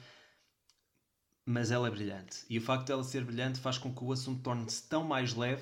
mas 1.45 1.69
ela 1.69 1.87
é 1.87 1.91
brilhante. 1.91 2.43
E 2.49 2.57
o 2.57 2.61
facto 2.63 2.87
dela 2.87 3.03
ser 3.03 3.23
brilhante 3.23 3.59
faz 3.59 3.77
com 3.77 3.93
que 3.93 4.03
o 4.03 4.11
assunto 4.11 4.41
torne-se 4.41 4.89
tão 4.89 5.03
mais 5.03 5.35
leve 5.35 5.61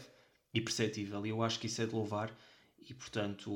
e 0.53 0.61
perceptível. 0.61 1.25
E 1.25 1.31
eu 1.31 1.43
acho 1.43 1.59
que 1.59 1.67
isso 1.67 1.81
é 1.81 1.85
de 1.85 1.93
louvar. 1.93 2.33
E 2.77 2.93
portanto, 2.93 3.51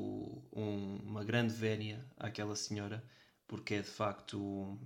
um, 0.52 0.98
uma 0.98 1.24
grande 1.24 1.54
vénia 1.54 2.06
àquela 2.18 2.58
senhora, 2.58 3.02
porque 3.48 3.76
é 3.76 3.82
de 3.82 3.88
facto 3.88 4.78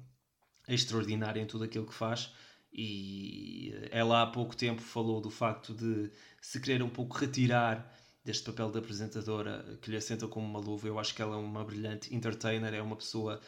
extraordinária 0.68 1.42
em 1.42 1.48
tudo 1.48 1.64
aquilo 1.64 1.88
que 1.88 1.94
faz 1.96 2.32
e 2.72 3.74
ela 3.92 4.22
há 4.22 4.28
pouco 4.28 4.56
tempo 4.56 4.82
falou 4.82 5.22
do 5.22 5.30
facto 5.30 5.74
de 5.74 6.12
se 6.42 6.60
querer 6.60 6.84
um 6.84 6.90
pouco 6.90 7.18
retirar 7.18 7.94
deste 8.24 8.44
papel 8.44 8.70
de 8.72 8.80
apresentadora 8.80 9.78
que 9.82 9.90
lhe 9.90 9.98
assenta 9.98 10.28
como 10.28 10.46
uma 10.46 10.60
luva. 10.60 10.88
Eu 10.88 11.00
acho 11.00 11.16
que 11.16 11.22
ela 11.22 11.36
é 11.36 11.40
uma 11.40 11.64
brilhante 11.64 12.14
entertainer, 12.14 12.74
é 12.74 12.82
uma 12.82 12.96
pessoa 12.96 13.40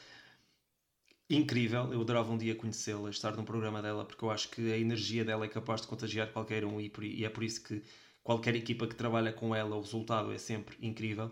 incrível. 1.29 1.91
Eu 1.93 2.01
adorava 2.01 2.31
um 2.31 2.37
dia 2.37 2.55
conhecê-la, 2.55 3.09
estar 3.09 3.35
num 3.35 3.45
programa 3.45 3.81
dela, 3.81 4.05
porque 4.05 4.23
eu 4.23 4.31
acho 4.31 4.49
que 4.49 4.71
a 4.71 4.77
energia 4.77 5.23
dela 5.25 5.45
é 5.45 5.47
capaz 5.47 5.81
de 5.81 5.87
contagiar 5.87 6.31
qualquer 6.31 6.65
um 6.65 6.79
e, 6.79 6.91
e 7.01 7.25
é 7.25 7.29
por 7.29 7.43
isso 7.43 7.63
que 7.63 7.83
qualquer 8.23 8.55
equipa 8.55 8.87
que 8.87 8.95
trabalha 8.95 9.33
com 9.33 9.55
ela, 9.55 9.75
o 9.75 9.81
resultado 9.81 10.31
é 10.31 10.37
sempre 10.37 10.77
incrível. 10.81 11.31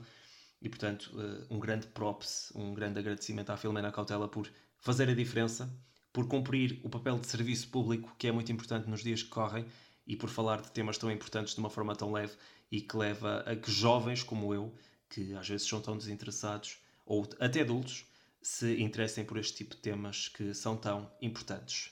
E 0.62 0.70
portanto, 0.70 1.12
eh, 1.20 1.46
um 1.50 1.60
grande 1.60 1.88
props, 1.88 2.52
um 2.56 2.74
grande 2.74 3.00
agradecimento 3.00 3.52
à 3.52 3.58
Filomena 3.58 3.92
Cautela 3.92 4.28
por 4.28 4.50
fazer 4.80 5.10
a 5.10 5.14
diferença 5.14 5.72
por 6.18 6.28
cumprir 6.28 6.80
o 6.82 6.90
papel 6.90 7.20
de 7.20 7.28
serviço 7.28 7.68
público 7.68 8.12
que 8.18 8.26
é 8.26 8.32
muito 8.32 8.52
importante 8.52 8.90
nos 8.90 9.04
dias 9.04 9.22
que 9.22 9.30
correm 9.30 9.68
e 10.08 10.16
por 10.16 10.32
falar 10.32 10.64
de 10.64 10.72
temas 10.72 10.98
tão 10.98 11.12
importantes 11.12 11.54
de 11.54 11.60
uma 11.60 11.70
forma 11.70 11.96
tão 11.96 12.12
leve 12.12 12.34
e 12.72 12.82
que 12.82 12.98
leva 12.98 13.42
a 13.42 13.56
que 13.56 13.72
jovens 13.72 14.24
como 14.24 14.52
eu, 14.52 14.74
que 15.08 15.36
às 15.36 15.48
vezes 15.48 15.68
são 15.68 15.80
tão 15.80 15.96
desinteressados, 15.96 16.80
ou 17.06 17.30
até 17.40 17.62
adultos, 17.62 18.04
se 18.42 18.82
interessem 18.82 19.24
por 19.24 19.38
este 19.38 19.58
tipo 19.58 19.76
de 19.76 19.82
temas 19.82 20.28
que 20.28 20.56
são 20.56 20.76
tão 20.76 21.08
importantes. 21.22 21.92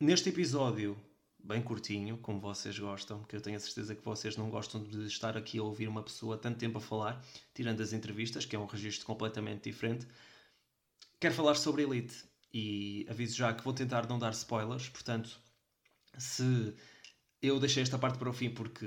Neste 0.00 0.30
episódio, 0.30 0.96
bem 1.38 1.60
curtinho, 1.60 2.16
como 2.16 2.40
vocês 2.40 2.78
gostam, 2.78 3.22
que 3.24 3.36
eu 3.36 3.42
tenho 3.42 3.58
a 3.58 3.60
certeza 3.60 3.94
que 3.94 4.02
vocês 4.02 4.38
não 4.38 4.48
gostam 4.48 4.82
de 4.82 5.06
estar 5.06 5.36
aqui 5.36 5.58
a 5.58 5.62
ouvir 5.62 5.86
uma 5.86 6.02
pessoa 6.02 6.38
tanto 6.38 6.58
tempo 6.58 6.78
a 6.78 6.80
falar, 6.80 7.22
tirando 7.52 7.82
as 7.82 7.92
entrevistas, 7.92 8.46
que 8.46 8.56
é 8.56 8.58
um 8.58 8.64
registro 8.64 9.04
completamente 9.04 9.64
diferente, 9.64 10.06
quero 11.20 11.34
falar 11.34 11.56
sobre 11.56 11.82
Elite 11.82 12.26
e 12.52 13.06
aviso 13.08 13.36
já 13.36 13.52
que 13.52 13.64
vou 13.64 13.72
tentar 13.72 14.08
não 14.08 14.18
dar 14.18 14.30
spoilers, 14.32 14.88
portanto, 14.88 15.40
se 16.18 16.74
eu 17.42 17.60
deixei 17.60 17.82
esta 17.82 17.98
parte 17.98 18.18
para 18.18 18.30
o 18.30 18.32
fim 18.32 18.50
porque, 18.50 18.86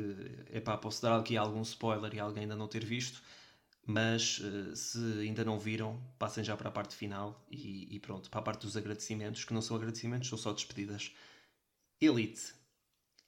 epá, 0.52 0.78
posso 0.78 1.02
dar 1.02 1.18
aqui 1.18 1.38
algum 1.38 1.62
spoiler 1.62 2.14
e 2.14 2.20
alguém 2.20 2.44
ainda 2.44 2.56
não 2.56 2.68
ter 2.68 2.84
visto, 2.84 3.22
mas 3.86 4.42
eh, 4.44 4.76
se 4.76 5.00
ainda 5.22 5.44
não 5.46 5.60
viram, 5.60 6.02
passem 6.20 6.44
já 6.44 6.56
para 6.58 6.70
a 6.70 6.72
parte 6.72 6.96
final 6.96 7.46
e, 7.50 7.96
e, 7.96 8.00
pronto, 8.00 8.30
para 8.30 8.40
a 8.40 8.44
parte 8.44 8.62
dos 8.62 8.78
agradecimentos, 8.78 9.46
que 9.46 9.54
não 9.54 9.62
são 9.62 9.78
agradecimentos, 9.78 10.30
são 10.30 10.38
só 10.38 10.54
despedidas. 10.54 11.12
Elite. 12.00 12.54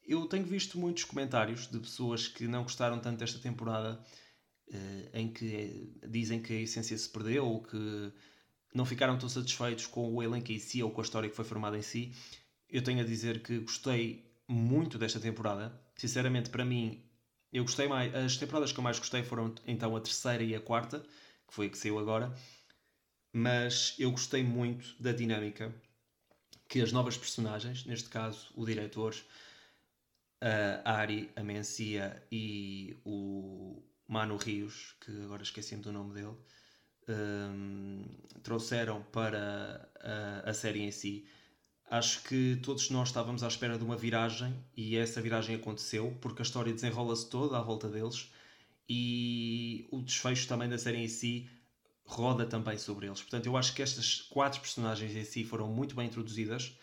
Eu 0.06 0.26
tenho 0.26 0.44
visto 0.44 0.78
muitos 0.78 1.04
comentários 1.04 1.66
de 1.66 1.78
pessoas 1.80 2.28
que 2.28 2.46
não 2.46 2.62
gostaram 2.62 3.00
tanto 3.00 3.18
desta 3.18 3.38
temporada, 3.38 4.04
eh, 4.70 5.10
em 5.14 5.32
que 5.32 5.98
dizem 6.08 6.42
que 6.42 6.52
a 6.52 6.60
essência 6.60 6.96
se 6.96 7.08
perdeu 7.08 7.46
ou 7.46 7.62
que 7.62 8.12
não 8.74 8.84
ficaram 8.84 9.16
tão 9.16 9.28
satisfeitos 9.28 9.86
com 9.86 10.12
o 10.12 10.22
elenco 10.22 10.50
em 10.50 10.58
si 10.58 10.82
ou 10.82 10.90
com 10.90 11.00
a 11.00 11.04
história 11.04 11.30
que 11.30 11.36
foi 11.36 11.44
formada 11.44 11.78
em 11.78 11.82
si. 11.82 12.12
Eu 12.68 12.82
tenho 12.82 13.00
a 13.00 13.04
dizer 13.04 13.40
que 13.42 13.60
gostei 13.60 14.28
muito 14.48 14.98
desta 14.98 15.20
temporada. 15.20 15.72
Sinceramente, 15.96 16.50
para 16.50 16.64
mim, 16.64 17.00
eu 17.52 17.62
gostei 17.62 17.86
mais. 17.86 18.12
As 18.14 18.36
temporadas 18.36 18.72
que 18.72 18.78
eu 18.78 18.84
mais 18.84 18.98
gostei 18.98 19.22
foram 19.22 19.54
então 19.64 19.94
a 19.96 20.00
terceira 20.00 20.42
e 20.42 20.56
a 20.56 20.60
quarta, 20.60 20.98
que 21.46 21.54
foi 21.54 21.66
a 21.66 21.70
que 21.70 21.78
saiu 21.78 22.00
agora. 22.00 22.34
Mas 23.32 23.94
eu 23.98 24.10
gostei 24.10 24.42
muito 24.42 25.00
da 25.00 25.12
dinâmica 25.12 25.72
que 26.68 26.80
as 26.80 26.90
novas 26.90 27.16
personagens, 27.16 27.84
neste 27.84 28.08
caso 28.08 28.52
o 28.56 28.66
diretor, 28.66 29.14
a 30.84 30.92
Ari, 30.92 31.30
a 31.36 31.42
Mencia 31.42 32.22
e 32.30 32.96
o 33.04 33.82
Mano 34.08 34.36
Rios, 34.36 34.94
que 35.00 35.12
agora 35.22 35.42
esqueci-me 35.42 35.82
do 35.82 35.92
nome 35.92 36.14
dele, 36.14 36.36
um, 37.08 38.04
trouxeram 38.42 39.02
para 39.12 39.88
a, 40.00 40.50
a, 40.50 40.54
série 40.54 40.82
em 40.82 40.90
si. 40.90 41.26
Acho 41.90 42.22
que 42.22 42.58
todos 42.62 42.90
nós 42.90 43.08
estávamos 43.08 43.42
à 43.42 43.48
espera 43.48 43.78
de 43.78 43.84
uma 43.84 43.96
viragem 43.96 44.54
e 44.76 44.96
essa 44.96 45.20
viragem 45.20 45.56
aconteceu 45.56 46.16
porque 46.20 46.42
a 46.42 46.44
história 46.44 46.72
desenrola-se 46.72 47.28
toda 47.28 47.58
à 47.58 47.62
volta 47.62 47.88
deles 47.88 48.30
e 48.88 49.86
o 49.90 50.00
desfecho 50.00 50.48
também 50.48 50.68
da 50.68 50.78
série 50.78 50.98
em 50.98 51.08
si 51.08 51.48
roda 52.04 52.44
também 52.46 52.78
sobre 52.78 53.06
eles. 53.06 53.20
Portanto, 53.20 53.46
eu 53.46 53.56
acho 53.56 53.74
que 53.74 53.82
estas 53.82 54.20
quatro 54.20 54.60
personagens 54.60 55.14
em 55.16 55.24
si 55.24 55.44
foram 55.44 55.68
muito 55.68 55.94
bem 55.94 56.06
introduzidas. 56.06 56.76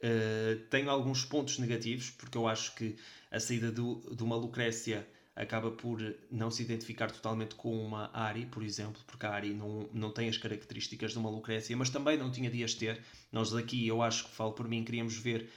Uh, 0.00 0.64
tenho 0.70 0.90
alguns 0.90 1.24
pontos 1.24 1.58
negativos 1.58 2.10
porque 2.10 2.38
eu 2.38 2.46
acho 2.46 2.74
que 2.74 2.96
a 3.30 3.40
saída 3.40 3.70
do, 3.70 4.14
de 4.14 4.22
uma 4.22 4.36
Lucrécia 4.36 5.06
acaba 5.38 5.70
por 5.70 5.98
não 6.30 6.50
se 6.50 6.62
identificar 6.64 7.12
totalmente 7.12 7.54
com 7.54 7.72
uma 7.80 8.10
Ari, 8.12 8.46
por 8.46 8.62
exemplo, 8.62 9.00
porque 9.06 9.24
a 9.24 9.30
Ari 9.30 9.54
não, 9.54 9.88
não 9.92 10.10
tem 10.10 10.28
as 10.28 10.36
características 10.36 11.12
de 11.12 11.18
uma 11.18 11.30
Lucrécia, 11.30 11.76
mas 11.76 11.88
também 11.88 12.18
não 12.18 12.28
tinha 12.28 12.50
de 12.50 12.64
as 12.64 12.74
ter. 12.74 13.00
Nós 13.30 13.52
daqui, 13.52 13.86
eu 13.86 14.02
acho 14.02 14.24
que 14.24 14.30
falo 14.34 14.52
por 14.52 14.66
mim, 14.66 14.82
queríamos 14.82 15.16
ver 15.16 15.48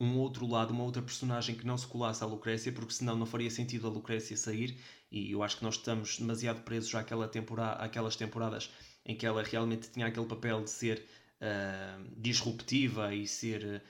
um 0.00 0.18
outro 0.18 0.48
lado, 0.48 0.72
uma 0.72 0.82
outra 0.82 1.00
personagem 1.00 1.54
que 1.54 1.64
não 1.64 1.78
se 1.78 1.86
colasse 1.86 2.24
à 2.24 2.26
Lucrécia, 2.26 2.72
porque 2.72 2.92
senão 2.92 3.16
não 3.16 3.26
faria 3.26 3.50
sentido 3.50 3.86
a 3.86 3.90
Lucrécia 3.90 4.36
sair, 4.36 4.76
e 5.12 5.30
eu 5.30 5.44
acho 5.44 5.58
que 5.58 5.62
nós 5.62 5.76
estamos 5.76 6.18
demasiado 6.18 6.62
presos 6.62 6.92
àquela 6.96 7.28
temporada, 7.28 7.84
àquelas 7.84 8.16
temporadas 8.16 8.70
em 9.06 9.14
que 9.14 9.24
ela 9.24 9.44
realmente 9.44 9.90
tinha 9.90 10.06
aquele 10.06 10.26
papel 10.26 10.64
de 10.64 10.70
ser 10.70 11.04
uh, 11.40 12.04
disruptiva 12.16 13.14
e 13.14 13.28
ser, 13.28 13.82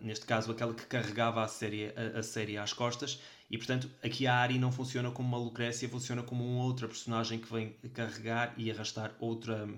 neste 0.00 0.24
caso, 0.24 0.50
aquela 0.50 0.74
que 0.74 0.86
carregava 0.86 1.42
a 1.42 1.48
série, 1.48 1.92
a, 1.94 2.18
a 2.18 2.22
série 2.22 2.56
às 2.56 2.72
costas, 2.72 3.20
e 3.50 3.56
portanto, 3.56 3.90
aqui 4.02 4.26
a 4.26 4.34
Ari 4.34 4.58
não 4.58 4.70
funciona 4.70 5.10
como 5.10 5.28
uma 5.28 5.38
Lucrécia, 5.38 5.88
funciona 5.88 6.22
como 6.22 6.44
uma 6.44 6.64
outra 6.64 6.86
personagem 6.86 7.38
que 7.38 7.50
vem 7.52 7.72
carregar 7.92 8.54
e 8.56 8.70
arrastar 8.70 9.14
outra, 9.18 9.68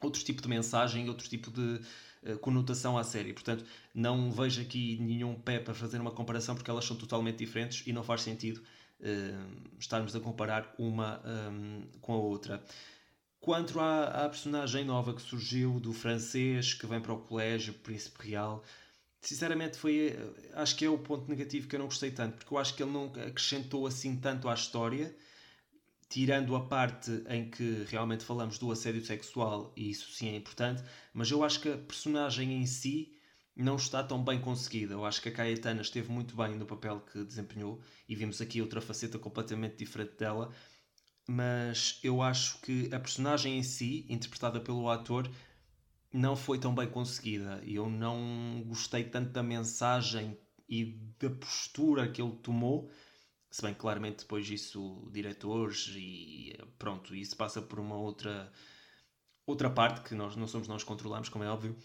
outro 0.00 0.22
tipo 0.22 0.40
de 0.40 0.48
mensagem, 0.48 1.08
outro 1.08 1.28
tipo 1.28 1.50
de 1.50 1.80
uh, 2.22 2.38
conotação 2.38 2.96
à 2.96 3.04
série. 3.04 3.32
Portanto, 3.32 3.64
não 3.94 4.30
vejo 4.30 4.62
aqui 4.62 4.98
nenhum 5.00 5.34
pé 5.34 5.58
para 5.58 5.74
fazer 5.74 6.00
uma 6.00 6.12
comparação 6.12 6.54
porque 6.54 6.70
elas 6.70 6.84
são 6.84 6.96
totalmente 6.96 7.38
diferentes 7.38 7.84
e 7.86 7.92
não 7.92 8.04
faz 8.04 8.22
sentido 8.22 8.62
uh, 9.00 9.78
estarmos 9.78 10.14
a 10.14 10.20
comparar 10.20 10.72
uma 10.78 11.20
um, 11.24 11.82
com 12.00 12.14
a 12.14 12.18
outra. 12.18 12.62
Quanto 13.40 13.80
à, 13.80 14.04
à, 14.04 14.28
personagem 14.28 14.84
nova 14.84 15.14
que 15.14 15.22
surgiu 15.22 15.80
do 15.80 15.94
francês 15.94 16.74
que 16.74 16.86
vem 16.86 17.00
para 17.00 17.14
o 17.14 17.18
colégio, 17.18 17.72
Príncipe 17.72 18.28
Real, 18.28 18.62
sinceramente 19.20 19.76
foi 19.76 20.16
acho 20.54 20.76
que 20.76 20.84
é 20.84 20.88
o 20.88 20.98
ponto 20.98 21.28
negativo 21.28 21.68
que 21.68 21.76
eu 21.76 21.80
não 21.80 21.86
gostei 21.86 22.10
tanto 22.10 22.38
porque 22.38 22.54
eu 22.54 22.58
acho 22.58 22.74
que 22.74 22.82
ele 22.82 22.92
não 22.92 23.06
acrescentou 23.06 23.86
assim 23.86 24.16
tanto 24.16 24.48
à 24.48 24.54
história 24.54 25.14
tirando 26.08 26.56
a 26.56 26.66
parte 26.66 27.22
em 27.28 27.50
que 27.50 27.84
realmente 27.88 28.24
falamos 28.24 28.58
do 28.58 28.72
assédio 28.72 29.04
sexual 29.04 29.72
e 29.76 29.90
isso 29.90 30.10
sim 30.12 30.28
é 30.28 30.36
importante 30.36 30.82
mas 31.12 31.30
eu 31.30 31.44
acho 31.44 31.60
que 31.60 31.68
a 31.68 31.76
personagem 31.76 32.54
em 32.54 32.66
si 32.66 33.20
não 33.56 33.76
está 33.76 34.02
tão 34.02 34.22
bem 34.22 34.40
conseguida. 34.40 34.94
Eu 34.94 35.04
acho 35.04 35.20
que 35.20 35.28
a 35.28 35.32
Caetana 35.32 35.82
esteve 35.82 36.10
muito 36.10 36.34
bem 36.36 36.56
no 36.56 36.66
papel 36.66 37.00
que 37.00 37.24
desempenhou 37.24 37.80
e 38.08 38.14
vimos 38.14 38.40
aqui 38.40 38.60
outra 38.60 38.80
faceta 38.80 39.18
completamente 39.18 39.76
diferente 39.76 40.16
dela. 40.16 40.50
Mas 41.28 42.00
eu 42.02 42.22
acho 42.22 42.60
que 42.60 42.92
a 42.92 42.98
personagem 42.98 43.58
em 43.58 43.62
si, 43.62 44.06
interpretada 44.08 44.60
pelo 44.60 44.88
ator, 44.88 45.30
não 46.12 46.36
foi 46.36 46.58
tão 46.58 46.74
bem 46.74 46.88
conseguida. 46.88 47.62
Eu 47.64 47.88
não 47.88 48.62
gostei 48.66 49.04
tanto 49.04 49.30
da 49.30 49.42
mensagem 49.42 50.36
e 50.68 50.98
da 51.18 51.30
postura 51.30 52.08
que 52.08 52.20
ele 52.22 52.36
tomou. 52.42 52.90
Se 53.50 53.62
bem 53.62 53.74
claramente 53.74 54.20
depois 54.20 54.48
isso 54.48 55.08
diretores 55.12 55.92
e 55.96 56.56
pronto, 56.78 57.14
isso 57.14 57.36
passa 57.36 57.60
por 57.60 57.80
uma 57.80 57.96
outra 57.96 58.52
outra 59.44 59.68
parte 59.68 60.02
que 60.08 60.14
nós 60.14 60.36
não 60.36 60.46
somos 60.46 60.68
nós 60.68 60.84
controlamos, 60.84 61.28
como 61.28 61.42
é 61.42 61.48
óbvio, 61.48 61.76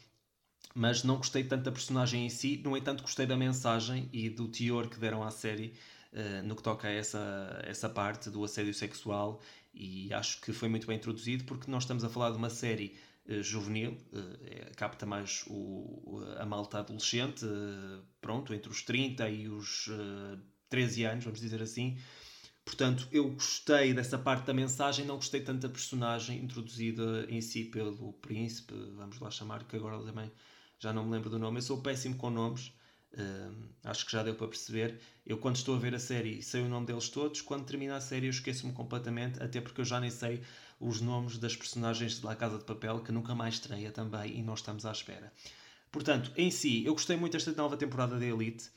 mas 0.76 1.04
não 1.04 1.18
gostei 1.18 1.44
tanto 1.44 1.64
da 1.64 1.72
personagem 1.72 2.26
em 2.26 2.30
si, 2.30 2.62
no 2.64 2.78
entanto 2.78 3.02
gostei 3.02 3.26
da 3.26 3.36
mensagem 3.36 4.08
e 4.14 4.30
do 4.30 4.48
teor 4.48 4.88
que 4.88 5.00
deram 5.00 5.24
à 5.24 5.32
série 5.32 5.74
uh, 6.14 6.46
no 6.46 6.56
que 6.56 6.62
toca 6.62 6.88
a 6.88 6.92
essa, 6.92 7.64
essa 7.66 7.90
parte 7.90 8.30
do 8.30 8.44
assédio 8.44 8.74
sexual 8.74 9.42
e 9.74 10.14
acho 10.14 10.40
que 10.42 10.54
foi 10.54 10.70
muito 10.70 10.86
bem 10.86 10.98
introduzido 10.98 11.44
porque 11.46 11.72
nós 11.72 11.84
estamos 11.84 12.04
a 12.04 12.10
falar 12.10 12.32
de 12.32 12.38
uma 12.38 12.50
série 12.52 12.96
juvenil, 13.42 13.98
uh, 14.14 14.76
capta 14.76 15.06
mais 15.06 15.44
o, 15.48 16.22
a 16.38 16.46
malta 16.46 16.80
adolescente, 16.80 17.46
pronto, 18.22 18.54
entre 18.54 18.70
os 18.70 18.82
30 18.84 19.30
e 19.30 19.48
os 19.50 19.90
13 20.70 21.04
anos, 21.06 21.24
vamos 21.24 21.40
dizer 21.40 21.62
assim, 21.62 21.98
Portanto, 22.66 23.08
eu 23.12 23.30
gostei 23.30 23.94
dessa 23.94 24.18
parte 24.18 24.48
da 24.48 24.54
mensagem, 24.54 25.06
não 25.06 25.18
gostei 25.18 25.40
tanto 25.40 25.62
da 25.62 25.70
personagem 25.70 26.44
introduzida 26.44 27.28
em 27.30 27.40
si 27.40 27.66
pelo 27.66 28.14
príncipe, 28.14 28.74
vamos 28.96 29.20
lá 29.20 29.30
chamar, 29.30 29.64
que 29.66 29.76
agora 29.76 30.04
também 30.04 30.32
já 30.80 30.92
não 30.92 31.06
me 31.06 31.12
lembro 31.12 31.30
do 31.30 31.38
nome. 31.38 31.60
Eu 31.60 31.62
sou 31.62 31.82
péssimo 31.82 32.18
com 32.18 32.32
nomes, 32.32 32.74
uh, 33.18 33.56
acho 33.84 34.06
que 34.06 34.12
já 34.12 34.24
deu 34.24 34.36
para 34.36 34.48
perceber. 34.48 35.00
Eu, 35.26 35.38
quando 35.38 35.56
estou 35.56 35.76
a 35.76 35.80
ver 35.80 35.96
a 35.96 36.00
série, 36.00 36.42
sei 36.42 36.62
o 36.62 36.70
nome 36.70 36.86
deles 36.86 37.10
todos, 37.10 37.42
quando 37.42 37.66
termina 37.66 37.96
a 37.96 38.02
série, 38.02 38.28
eu 38.28 38.32
esqueço-me 38.32 38.74
completamente, 38.74 39.42
até 39.42 39.60
porque 39.60 39.82
eu 39.82 39.86
já 39.86 40.00
nem 40.00 40.12
sei 40.12 40.42
os 40.80 41.02
nomes 41.02 41.38
das 41.38 41.56
personagens 41.56 42.20
de 42.20 42.26
La 42.26 42.36
Casa 42.36 42.58
de 42.58 42.64
Papel, 42.64 43.00
que 43.00 43.12
nunca 43.12 43.34
mais 43.34 43.56
estreia 43.56 43.92
também 43.92 44.38
e 44.38 44.44
nós 44.44 44.60
estamos 44.60 44.86
à 44.86 44.92
espera. 44.92 45.32
Portanto, 45.92 46.32
em 46.36 46.52
si, 46.52 46.86
eu 46.86 46.94
gostei 46.94 47.16
muito 47.16 47.34
desta 47.34 47.52
nova 47.54 47.78
temporada 47.78 48.20
da 48.20 48.26
Elite. 48.26 48.70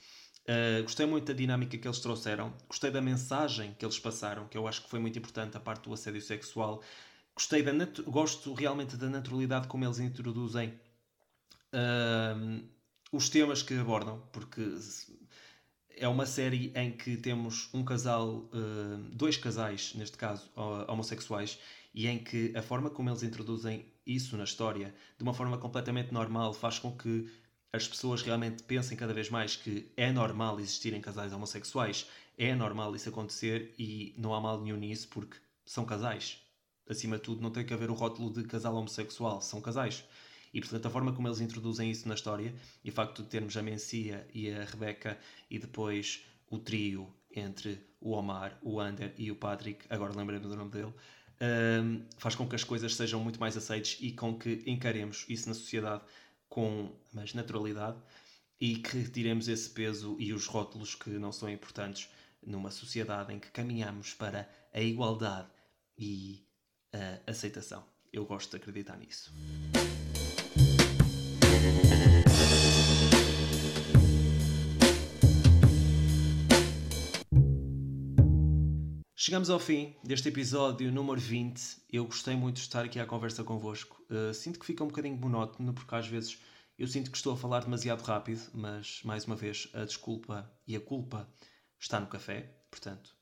Uh, 0.44 0.83
gostei 0.83 1.05
muito 1.05 1.27
da 1.27 1.35
dinâmica 1.35 1.77
que 1.77 1.87
eles 1.87 1.98
trouxeram, 1.98 2.55
gostei 2.66 2.90
da 2.90 3.03
mensagem 3.03 3.74
que 3.79 3.85
eles 3.85 3.98
passaram, 3.98 4.48
que 4.48 4.57
eu 4.57 4.66
acho 4.66 4.83
que 4.83 4.88
foi 4.88 4.98
muito 4.98 5.18
importante, 5.18 5.57
a 5.57 5.61
parte 5.61 5.85
do 5.85 5.92
assédio 5.92 6.22
sexual. 6.22 6.83
Gostei 7.35 7.62
da 7.62 7.72
gosto 8.07 8.55
realmente 8.55 8.96
da 8.96 9.11
naturalidade 9.11 9.68
como 9.68 9.85
eles 9.85 9.98
introduzem 9.98 10.72
uh, 11.74 12.64
os 13.11 13.29
temas 13.29 13.62
que 13.62 13.75
abordam, 13.75 14.23
porque 14.33 14.75
é 15.97 16.07
uma 16.07 16.27
série 16.27 16.73
em 16.75 16.92
que 16.92 17.16
temos 17.16 17.68
um 17.73 17.85
casal, 17.85 18.49
uh, 18.53 18.99
dois 19.12 19.37
casais, 19.37 19.94
neste 19.94 20.16
caso, 20.16 20.51
homossexuais, 20.87 21.59
e 21.94 22.07
em 22.07 22.18
que 22.18 22.57
a 22.57 22.62
forma 22.62 22.90
como 22.90 23.11
eles 23.11 23.23
introduzem 23.23 23.85
isso 24.07 24.37
na 24.37 24.44
história, 24.44 24.94
de 25.16 25.23
uma 25.23 25.35
forma 25.35 25.59
completamente 25.59 26.12
normal, 26.12 26.53
faz 26.55 26.79
com 26.79 26.97
que 26.97 27.29
as 27.73 27.87
pessoas 27.87 28.23
realmente 28.23 28.62
pensem 28.62 28.97
cada 28.97 29.12
vez 29.12 29.29
mais 29.29 29.57
que 29.57 29.90
é 29.97 30.11
normal 30.11 30.59
existirem 30.59 31.01
casais 31.01 31.33
homossexuais, 31.33 32.07
é 32.37 32.55
normal 32.55 32.94
isso 32.94 33.09
acontecer 33.09 33.75
e 33.79 34.14
não 34.16 34.33
há 34.35 34.40
mal 34.40 34.61
nenhum 34.61 34.77
nisso 34.77 35.09
porque 35.09 35.37
são 35.66 35.85
casais. 35.85 36.40
Acima 36.88 37.16
de 37.16 37.23
tudo, 37.23 37.42
não 37.42 37.51
tem 37.51 37.66
que 37.66 37.75
haver 37.75 37.90
o 37.90 37.94
rótulo 37.94 38.33
de 38.33 38.44
casal 38.44 38.75
homossexual, 38.75 39.42
são 39.42 39.61
casais. 39.61 40.05
E 40.53 40.61
portanto, 40.61 40.87
a 40.87 40.91
forma 40.91 41.13
como 41.13 41.29
eles 41.29 41.41
introduzem 41.41 41.91
isso 41.91 42.09
na 42.09 42.15
história 42.15 42.55
e 42.85 42.91
o 42.91 42.93
facto 42.93 43.23
de 43.23 43.29
termos 43.29 43.57
a 43.57 43.63
Mencia 43.63 44.27
e 44.33 44.51
a 44.51 44.65
Rebecca 44.65 45.19
e 45.51 45.59
depois 45.59 46.25
o 46.51 46.59
trio 46.59 47.13
entre 47.35 47.79
o 48.01 48.13
Omar, 48.13 48.59
o 48.63 48.81
Ander 48.81 49.13
e 49.17 49.31
o 49.31 49.37
Patrick, 49.37 49.85
agora 49.91 50.17
lembrei-me 50.17 50.47
do 50.47 50.57
nome 50.57 50.71
dele, 50.71 50.93
um, 51.41 52.05
faz 52.17 52.35
com 52.35 52.49
que 52.49 52.57
as 52.57 52.65
coisas 52.65 52.95
sejam 52.95 53.21
muito 53.21 53.39
mais 53.39 53.57
aceites 53.57 53.99
e 54.01 54.13
com 54.13 54.37
que 54.39 54.63
encaremos 54.67 55.25
isso 55.29 55.49
na 55.49 55.55
sociedade 55.55 56.03
com 56.49 56.91
mais 57.13 57.35
naturalidade 57.35 57.99
e 58.61 58.77
que 58.77 58.99
retiremos 58.99 59.47
esse 59.49 59.71
peso 59.71 60.17
e 60.19 60.33
os 60.33 60.47
rótulos 60.47 60.95
que 60.95 61.11
não 61.11 61.31
são 61.31 61.49
importantes 61.49 62.09
numa 62.45 62.71
sociedade 62.71 63.33
em 63.33 63.39
que 63.39 63.51
caminhamos 63.51 64.15
para 64.15 64.49
a 64.73 64.81
igualdade 64.81 65.49
e 65.97 66.45
a 66.93 67.31
aceitação. 67.31 67.85
Eu 68.13 68.25
gosto 68.25 68.51
de 68.51 68.57
acreditar 68.57 68.97
nisso. 68.97 69.33
Chegamos 79.29 79.51
ao 79.51 79.59
fim 79.59 79.95
deste 80.03 80.31
episódio 80.31 80.91
número 80.91 81.21
20. 81.21 81.83
Eu 81.93 82.07
gostei 82.07 82.35
muito 82.35 82.55
de 82.57 82.62
estar 82.62 82.87
aqui 82.87 82.99
à 82.99 83.05
conversa 83.05 83.45
convosco. 83.45 84.03
Uh, 84.09 84.33
sinto 84.33 84.59
que 84.59 84.64
fica 84.64 84.83
um 84.83 84.87
bocadinho 84.87 85.19
monótono, 85.19 85.75
porque 85.75 85.95
às 85.95 86.09
vezes 86.09 86.38
eu 86.79 86.88
sinto 86.88 87.11
que 87.11 87.17
estou 87.19 87.35
a 87.35 87.37
falar 87.37 87.61
demasiado 87.61 88.01
rápido, 88.01 88.41
mas 88.55 89.03
mais 89.05 89.27
uma 89.27 89.37
vez 89.37 89.69
a 89.75 89.85
desculpa 89.85 90.51
e 90.67 90.75
a 90.75 90.81
culpa 90.81 91.29
está 91.79 92.01
no 92.01 92.07
café. 92.07 92.59
Portanto, 92.71 93.14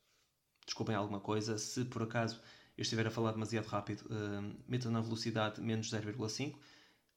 desculpem 0.65 0.95
alguma 0.95 1.19
coisa. 1.19 1.59
Se 1.59 1.85
por 1.85 2.05
acaso 2.05 2.41
eu 2.79 2.83
estiver 2.83 3.09
a 3.09 3.11
falar 3.11 3.33
demasiado 3.33 3.67
rápido, 3.67 4.03
uh, 4.03 4.57
metam 4.69 4.93
na 4.93 5.01
velocidade 5.01 5.61
menos 5.61 5.91
0,5. 5.91 6.57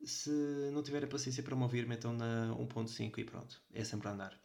Se 0.03 0.31
não 0.73 0.81
tiverem 0.81 1.07
paciência 1.07 1.43
para 1.43 1.55
me 1.55 1.61
ouvir, 1.61 1.85
metam 1.85 2.11
na 2.11 2.55
1.5 2.55 3.19
e 3.19 3.23
pronto. 3.23 3.61
É 3.71 3.83
sempre 3.83 4.07
a 4.07 4.13
andar. 4.13 4.41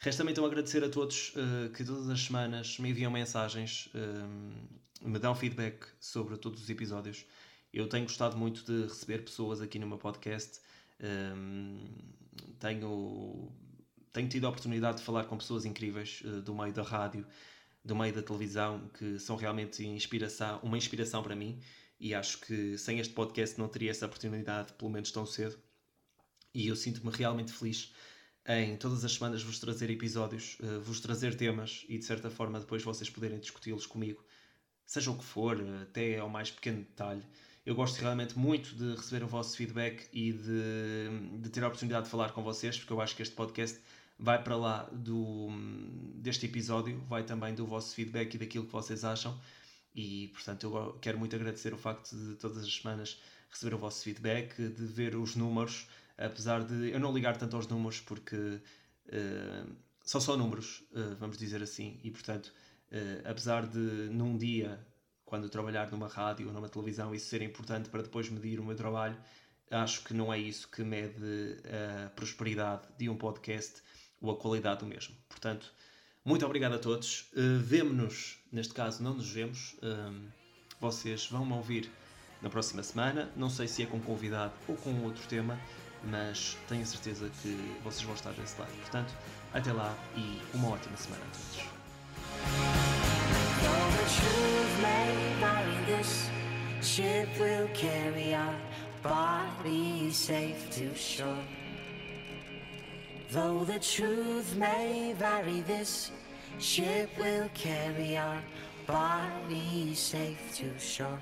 Resta-me 0.00 0.30
então 0.30 0.44
agradecer 0.44 0.84
a 0.84 0.88
todos 0.88 1.34
uh, 1.34 1.70
que 1.72 1.84
todas 1.84 2.08
as 2.08 2.20
semanas 2.22 2.78
me 2.78 2.90
enviam 2.90 3.10
mensagens, 3.10 3.88
uh, 3.94 5.08
me 5.08 5.18
dão 5.18 5.34
feedback 5.34 5.86
sobre 5.98 6.36
todos 6.36 6.62
os 6.62 6.70
episódios. 6.70 7.26
Eu 7.72 7.88
tenho 7.88 8.04
gostado 8.04 8.36
muito 8.36 8.64
de 8.64 8.82
receber 8.82 9.24
pessoas 9.24 9.60
aqui 9.60 9.78
no 9.78 9.86
meu 9.86 9.98
podcast. 9.98 10.60
Eh, 11.00 11.34
tenho, 12.58 13.52
tenho 14.12 14.28
tido 14.28 14.46
a 14.46 14.50
oportunidade 14.50 14.98
de 14.98 15.04
falar 15.04 15.24
com 15.24 15.36
pessoas 15.36 15.64
incríveis 15.64 16.22
uh, 16.24 16.40
do 16.40 16.54
meio 16.54 16.72
da 16.72 16.82
rádio, 16.82 17.26
do 17.84 17.94
meio 17.94 18.12
da 18.12 18.22
televisão, 18.22 18.88
que 18.98 19.18
são 19.18 19.36
realmente 19.36 19.84
inspiração, 19.86 20.58
uma 20.62 20.78
inspiração 20.78 21.22
para 21.22 21.36
mim. 21.36 21.60
E 22.00 22.14
acho 22.14 22.40
que 22.40 22.78
sem 22.78 22.98
este 23.00 23.12
podcast 23.12 23.58
não 23.58 23.68
teria 23.68 23.90
essa 23.90 24.06
oportunidade, 24.06 24.72
pelo 24.72 24.90
menos 24.90 25.10
tão 25.12 25.26
cedo. 25.26 25.58
E 26.54 26.68
eu 26.68 26.76
sinto-me 26.76 27.12
realmente 27.12 27.52
feliz 27.52 27.92
em 28.48 28.76
todas 28.76 29.04
as 29.04 29.12
semanas 29.12 29.42
vos 29.42 29.58
trazer 29.58 29.90
episódios, 29.90 30.56
uh, 30.60 30.80
vos 30.80 31.00
trazer 31.00 31.36
temas 31.36 31.84
e 31.88 31.98
de 31.98 32.04
certa 32.04 32.30
forma 32.30 32.58
depois 32.58 32.82
vocês 32.82 33.10
poderem 33.10 33.38
discuti-los 33.38 33.84
comigo, 33.86 34.24
seja 34.86 35.10
o 35.10 35.18
que 35.18 35.24
for, 35.24 35.58
até 35.82 36.18
ao 36.18 36.30
mais 36.30 36.50
pequeno 36.50 36.78
detalhe. 36.78 37.22
Eu 37.66 37.74
gosto 37.74 38.00
realmente 38.00 38.38
muito 38.38 38.74
de 38.74 38.94
receber 38.94 39.22
o 39.22 39.28
vosso 39.28 39.54
feedback 39.54 40.08
e 40.10 40.32
de, 40.32 41.38
de 41.42 41.50
ter 41.50 41.62
a 41.62 41.66
oportunidade 41.66 42.06
de 42.06 42.10
falar 42.10 42.32
com 42.32 42.42
vocês, 42.42 42.78
porque 42.78 42.90
eu 42.90 43.00
acho 43.02 43.14
que 43.14 43.20
este 43.20 43.34
podcast 43.34 43.78
vai 44.18 44.42
para 44.42 44.56
lá 44.56 44.84
do, 44.84 45.48
deste 46.14 46.46
episódio, 46.46 46.98
vai 47.06 47.24
também 47.24 47.54
do 47.54 47.66
vosso 47.66 47.94
feedback 47.94 48.34
e 48.34 48.38
daquilo 48.38 48.64
que 48.64 48.72
vocês 48.72 49.04
acham. 49.04 49.38
E 49.94 50.28
portanto, 50.28 50.64
eu 50.64 50.98
quero 51.00 51.18
muito 51.18 51.36
agradecer 51.36 51.74
o 51.74 51.76
facto 51.76 52.16
de 52.16 52.36
todas 52.36 52.64
as 52.64 52.74
semanas 52.74 53.20
receber 53.50 53.74
o 53.74 53.78
vosso 53.78 54.02
feedback, 54.02 54.56
de 54.56 54.86
ver 54.86 55.14
os 55.16 55.36
números 55.36 55.86
apesar 56.18 56.64
de 56.64 56.90
eu 56.90 56.98
não 56.98 57.12
ligar 57.12 57.36
tanto 57.36 57.54
aos 57.56 57.68
números, 57.68 58.00
porque 58.00 58.36
uh, 58.36 59.76
são 60.02 60.20
só 60.20 60.36
números, 60.36 60.84
uh, 60.92 61.14
vamos 61.18 61.38
dizer 61.38 61.62
assim, 61.62 61.98
e 62.02 62.10
portanto, 62.10 62.52
uh, 62.90 63.30
apesar 63.30 63.66
de 63.66 63.78
num 63.78 64.36
dia, 64.36 64.84
quando 65.24 65.48
trabalhar 65.48 65.90
numa 65.90 66.08
rádio 66.08 66.48
ou 66.48 66.52
numa 66.52 66.68
televisão, 66.68 67.14
isso 67.14 67.26
ser 67.26 67.40
importante 67.42 67.88
para 67.88 68.02
depois 68.02 68.28
medir 68.28 68.58
o 68.58 68.64
meu 68.64 68.74
trabalho, 68.74 69.16
acho 69.70 70.02
que 70.02 70.12
não 70.12 70.32
é 70.32 70.38
isso 70.38 70.68
que 70.68 70.82
mede 70.82 71.56
a 72.04 72.08
prosperidade 72.10 72.82
de 72.98 73.08
um 73.08 73.16
podcast 73.16 73.82
ou 74.20 74.30
a 74.32 74.36
qualidade 74.36 74.80
do 74.80 74.86
mesmo. 74.86 75.14
Portanto, 75.28 75.72
muito 76.24 76.44
obrigado 76.44 76.74
a 76.74 76.78
todos. 76.78 77.30
Uh, 77.32 77.58
Vemo-nos, 77.60 78.38
neste 78.50 78.74
caso, 78.74 79.02
não 79.02 79.14
nos 79.14 79.30
vemos. 79.30 79.76
vocês 80.80 81.26
vão 81.26 81.44
me 81.44 81.52
ouvir 81.52 81.90
na 82.42 82.48
próxima 82.48 82.82
semana. 82.82 83.30
Não 83.36 83.50
sei 83.50 83.68
se 83.68 83.82
é 83.82 83.86
com 83.86 84.00
convidado 84.00 84.54
ou 84.66 84.76
com 84.76 85.04
outro 85.04 85.26
tema 85.28 85.58
mas 86.04 86.56
tenho 86.68 86.86
certeza 86.86 87.30
que 87.42 87.78
vocês 87.82 88.02
vão 88.02 88.14
estar 88.14 88.32
desse 88.32 88.58
lado. 88.58 88.72
Portanto, 88.80 89.14
até 89.52 89.72
lá 89.72 89.94
e 90.16 90.40
uma 90.54 90.70
ótima 90.70 90.96
semana 90.96 91.22
a 91.24 91.28
todos. 91.30 91.78
Though 103.30 103.62
the 103.66 103.78
truth 103.78 104.56
may 104.56 105.12
vary, 105.18 105.60
this 105.60 106.10
ship 106.58 107.10
will 107.18 107.50
carry 107.52 108.16
our 108.16 108.42
safe 109.94 110.54
to 110.54 110.78
shore. 110.78 111.18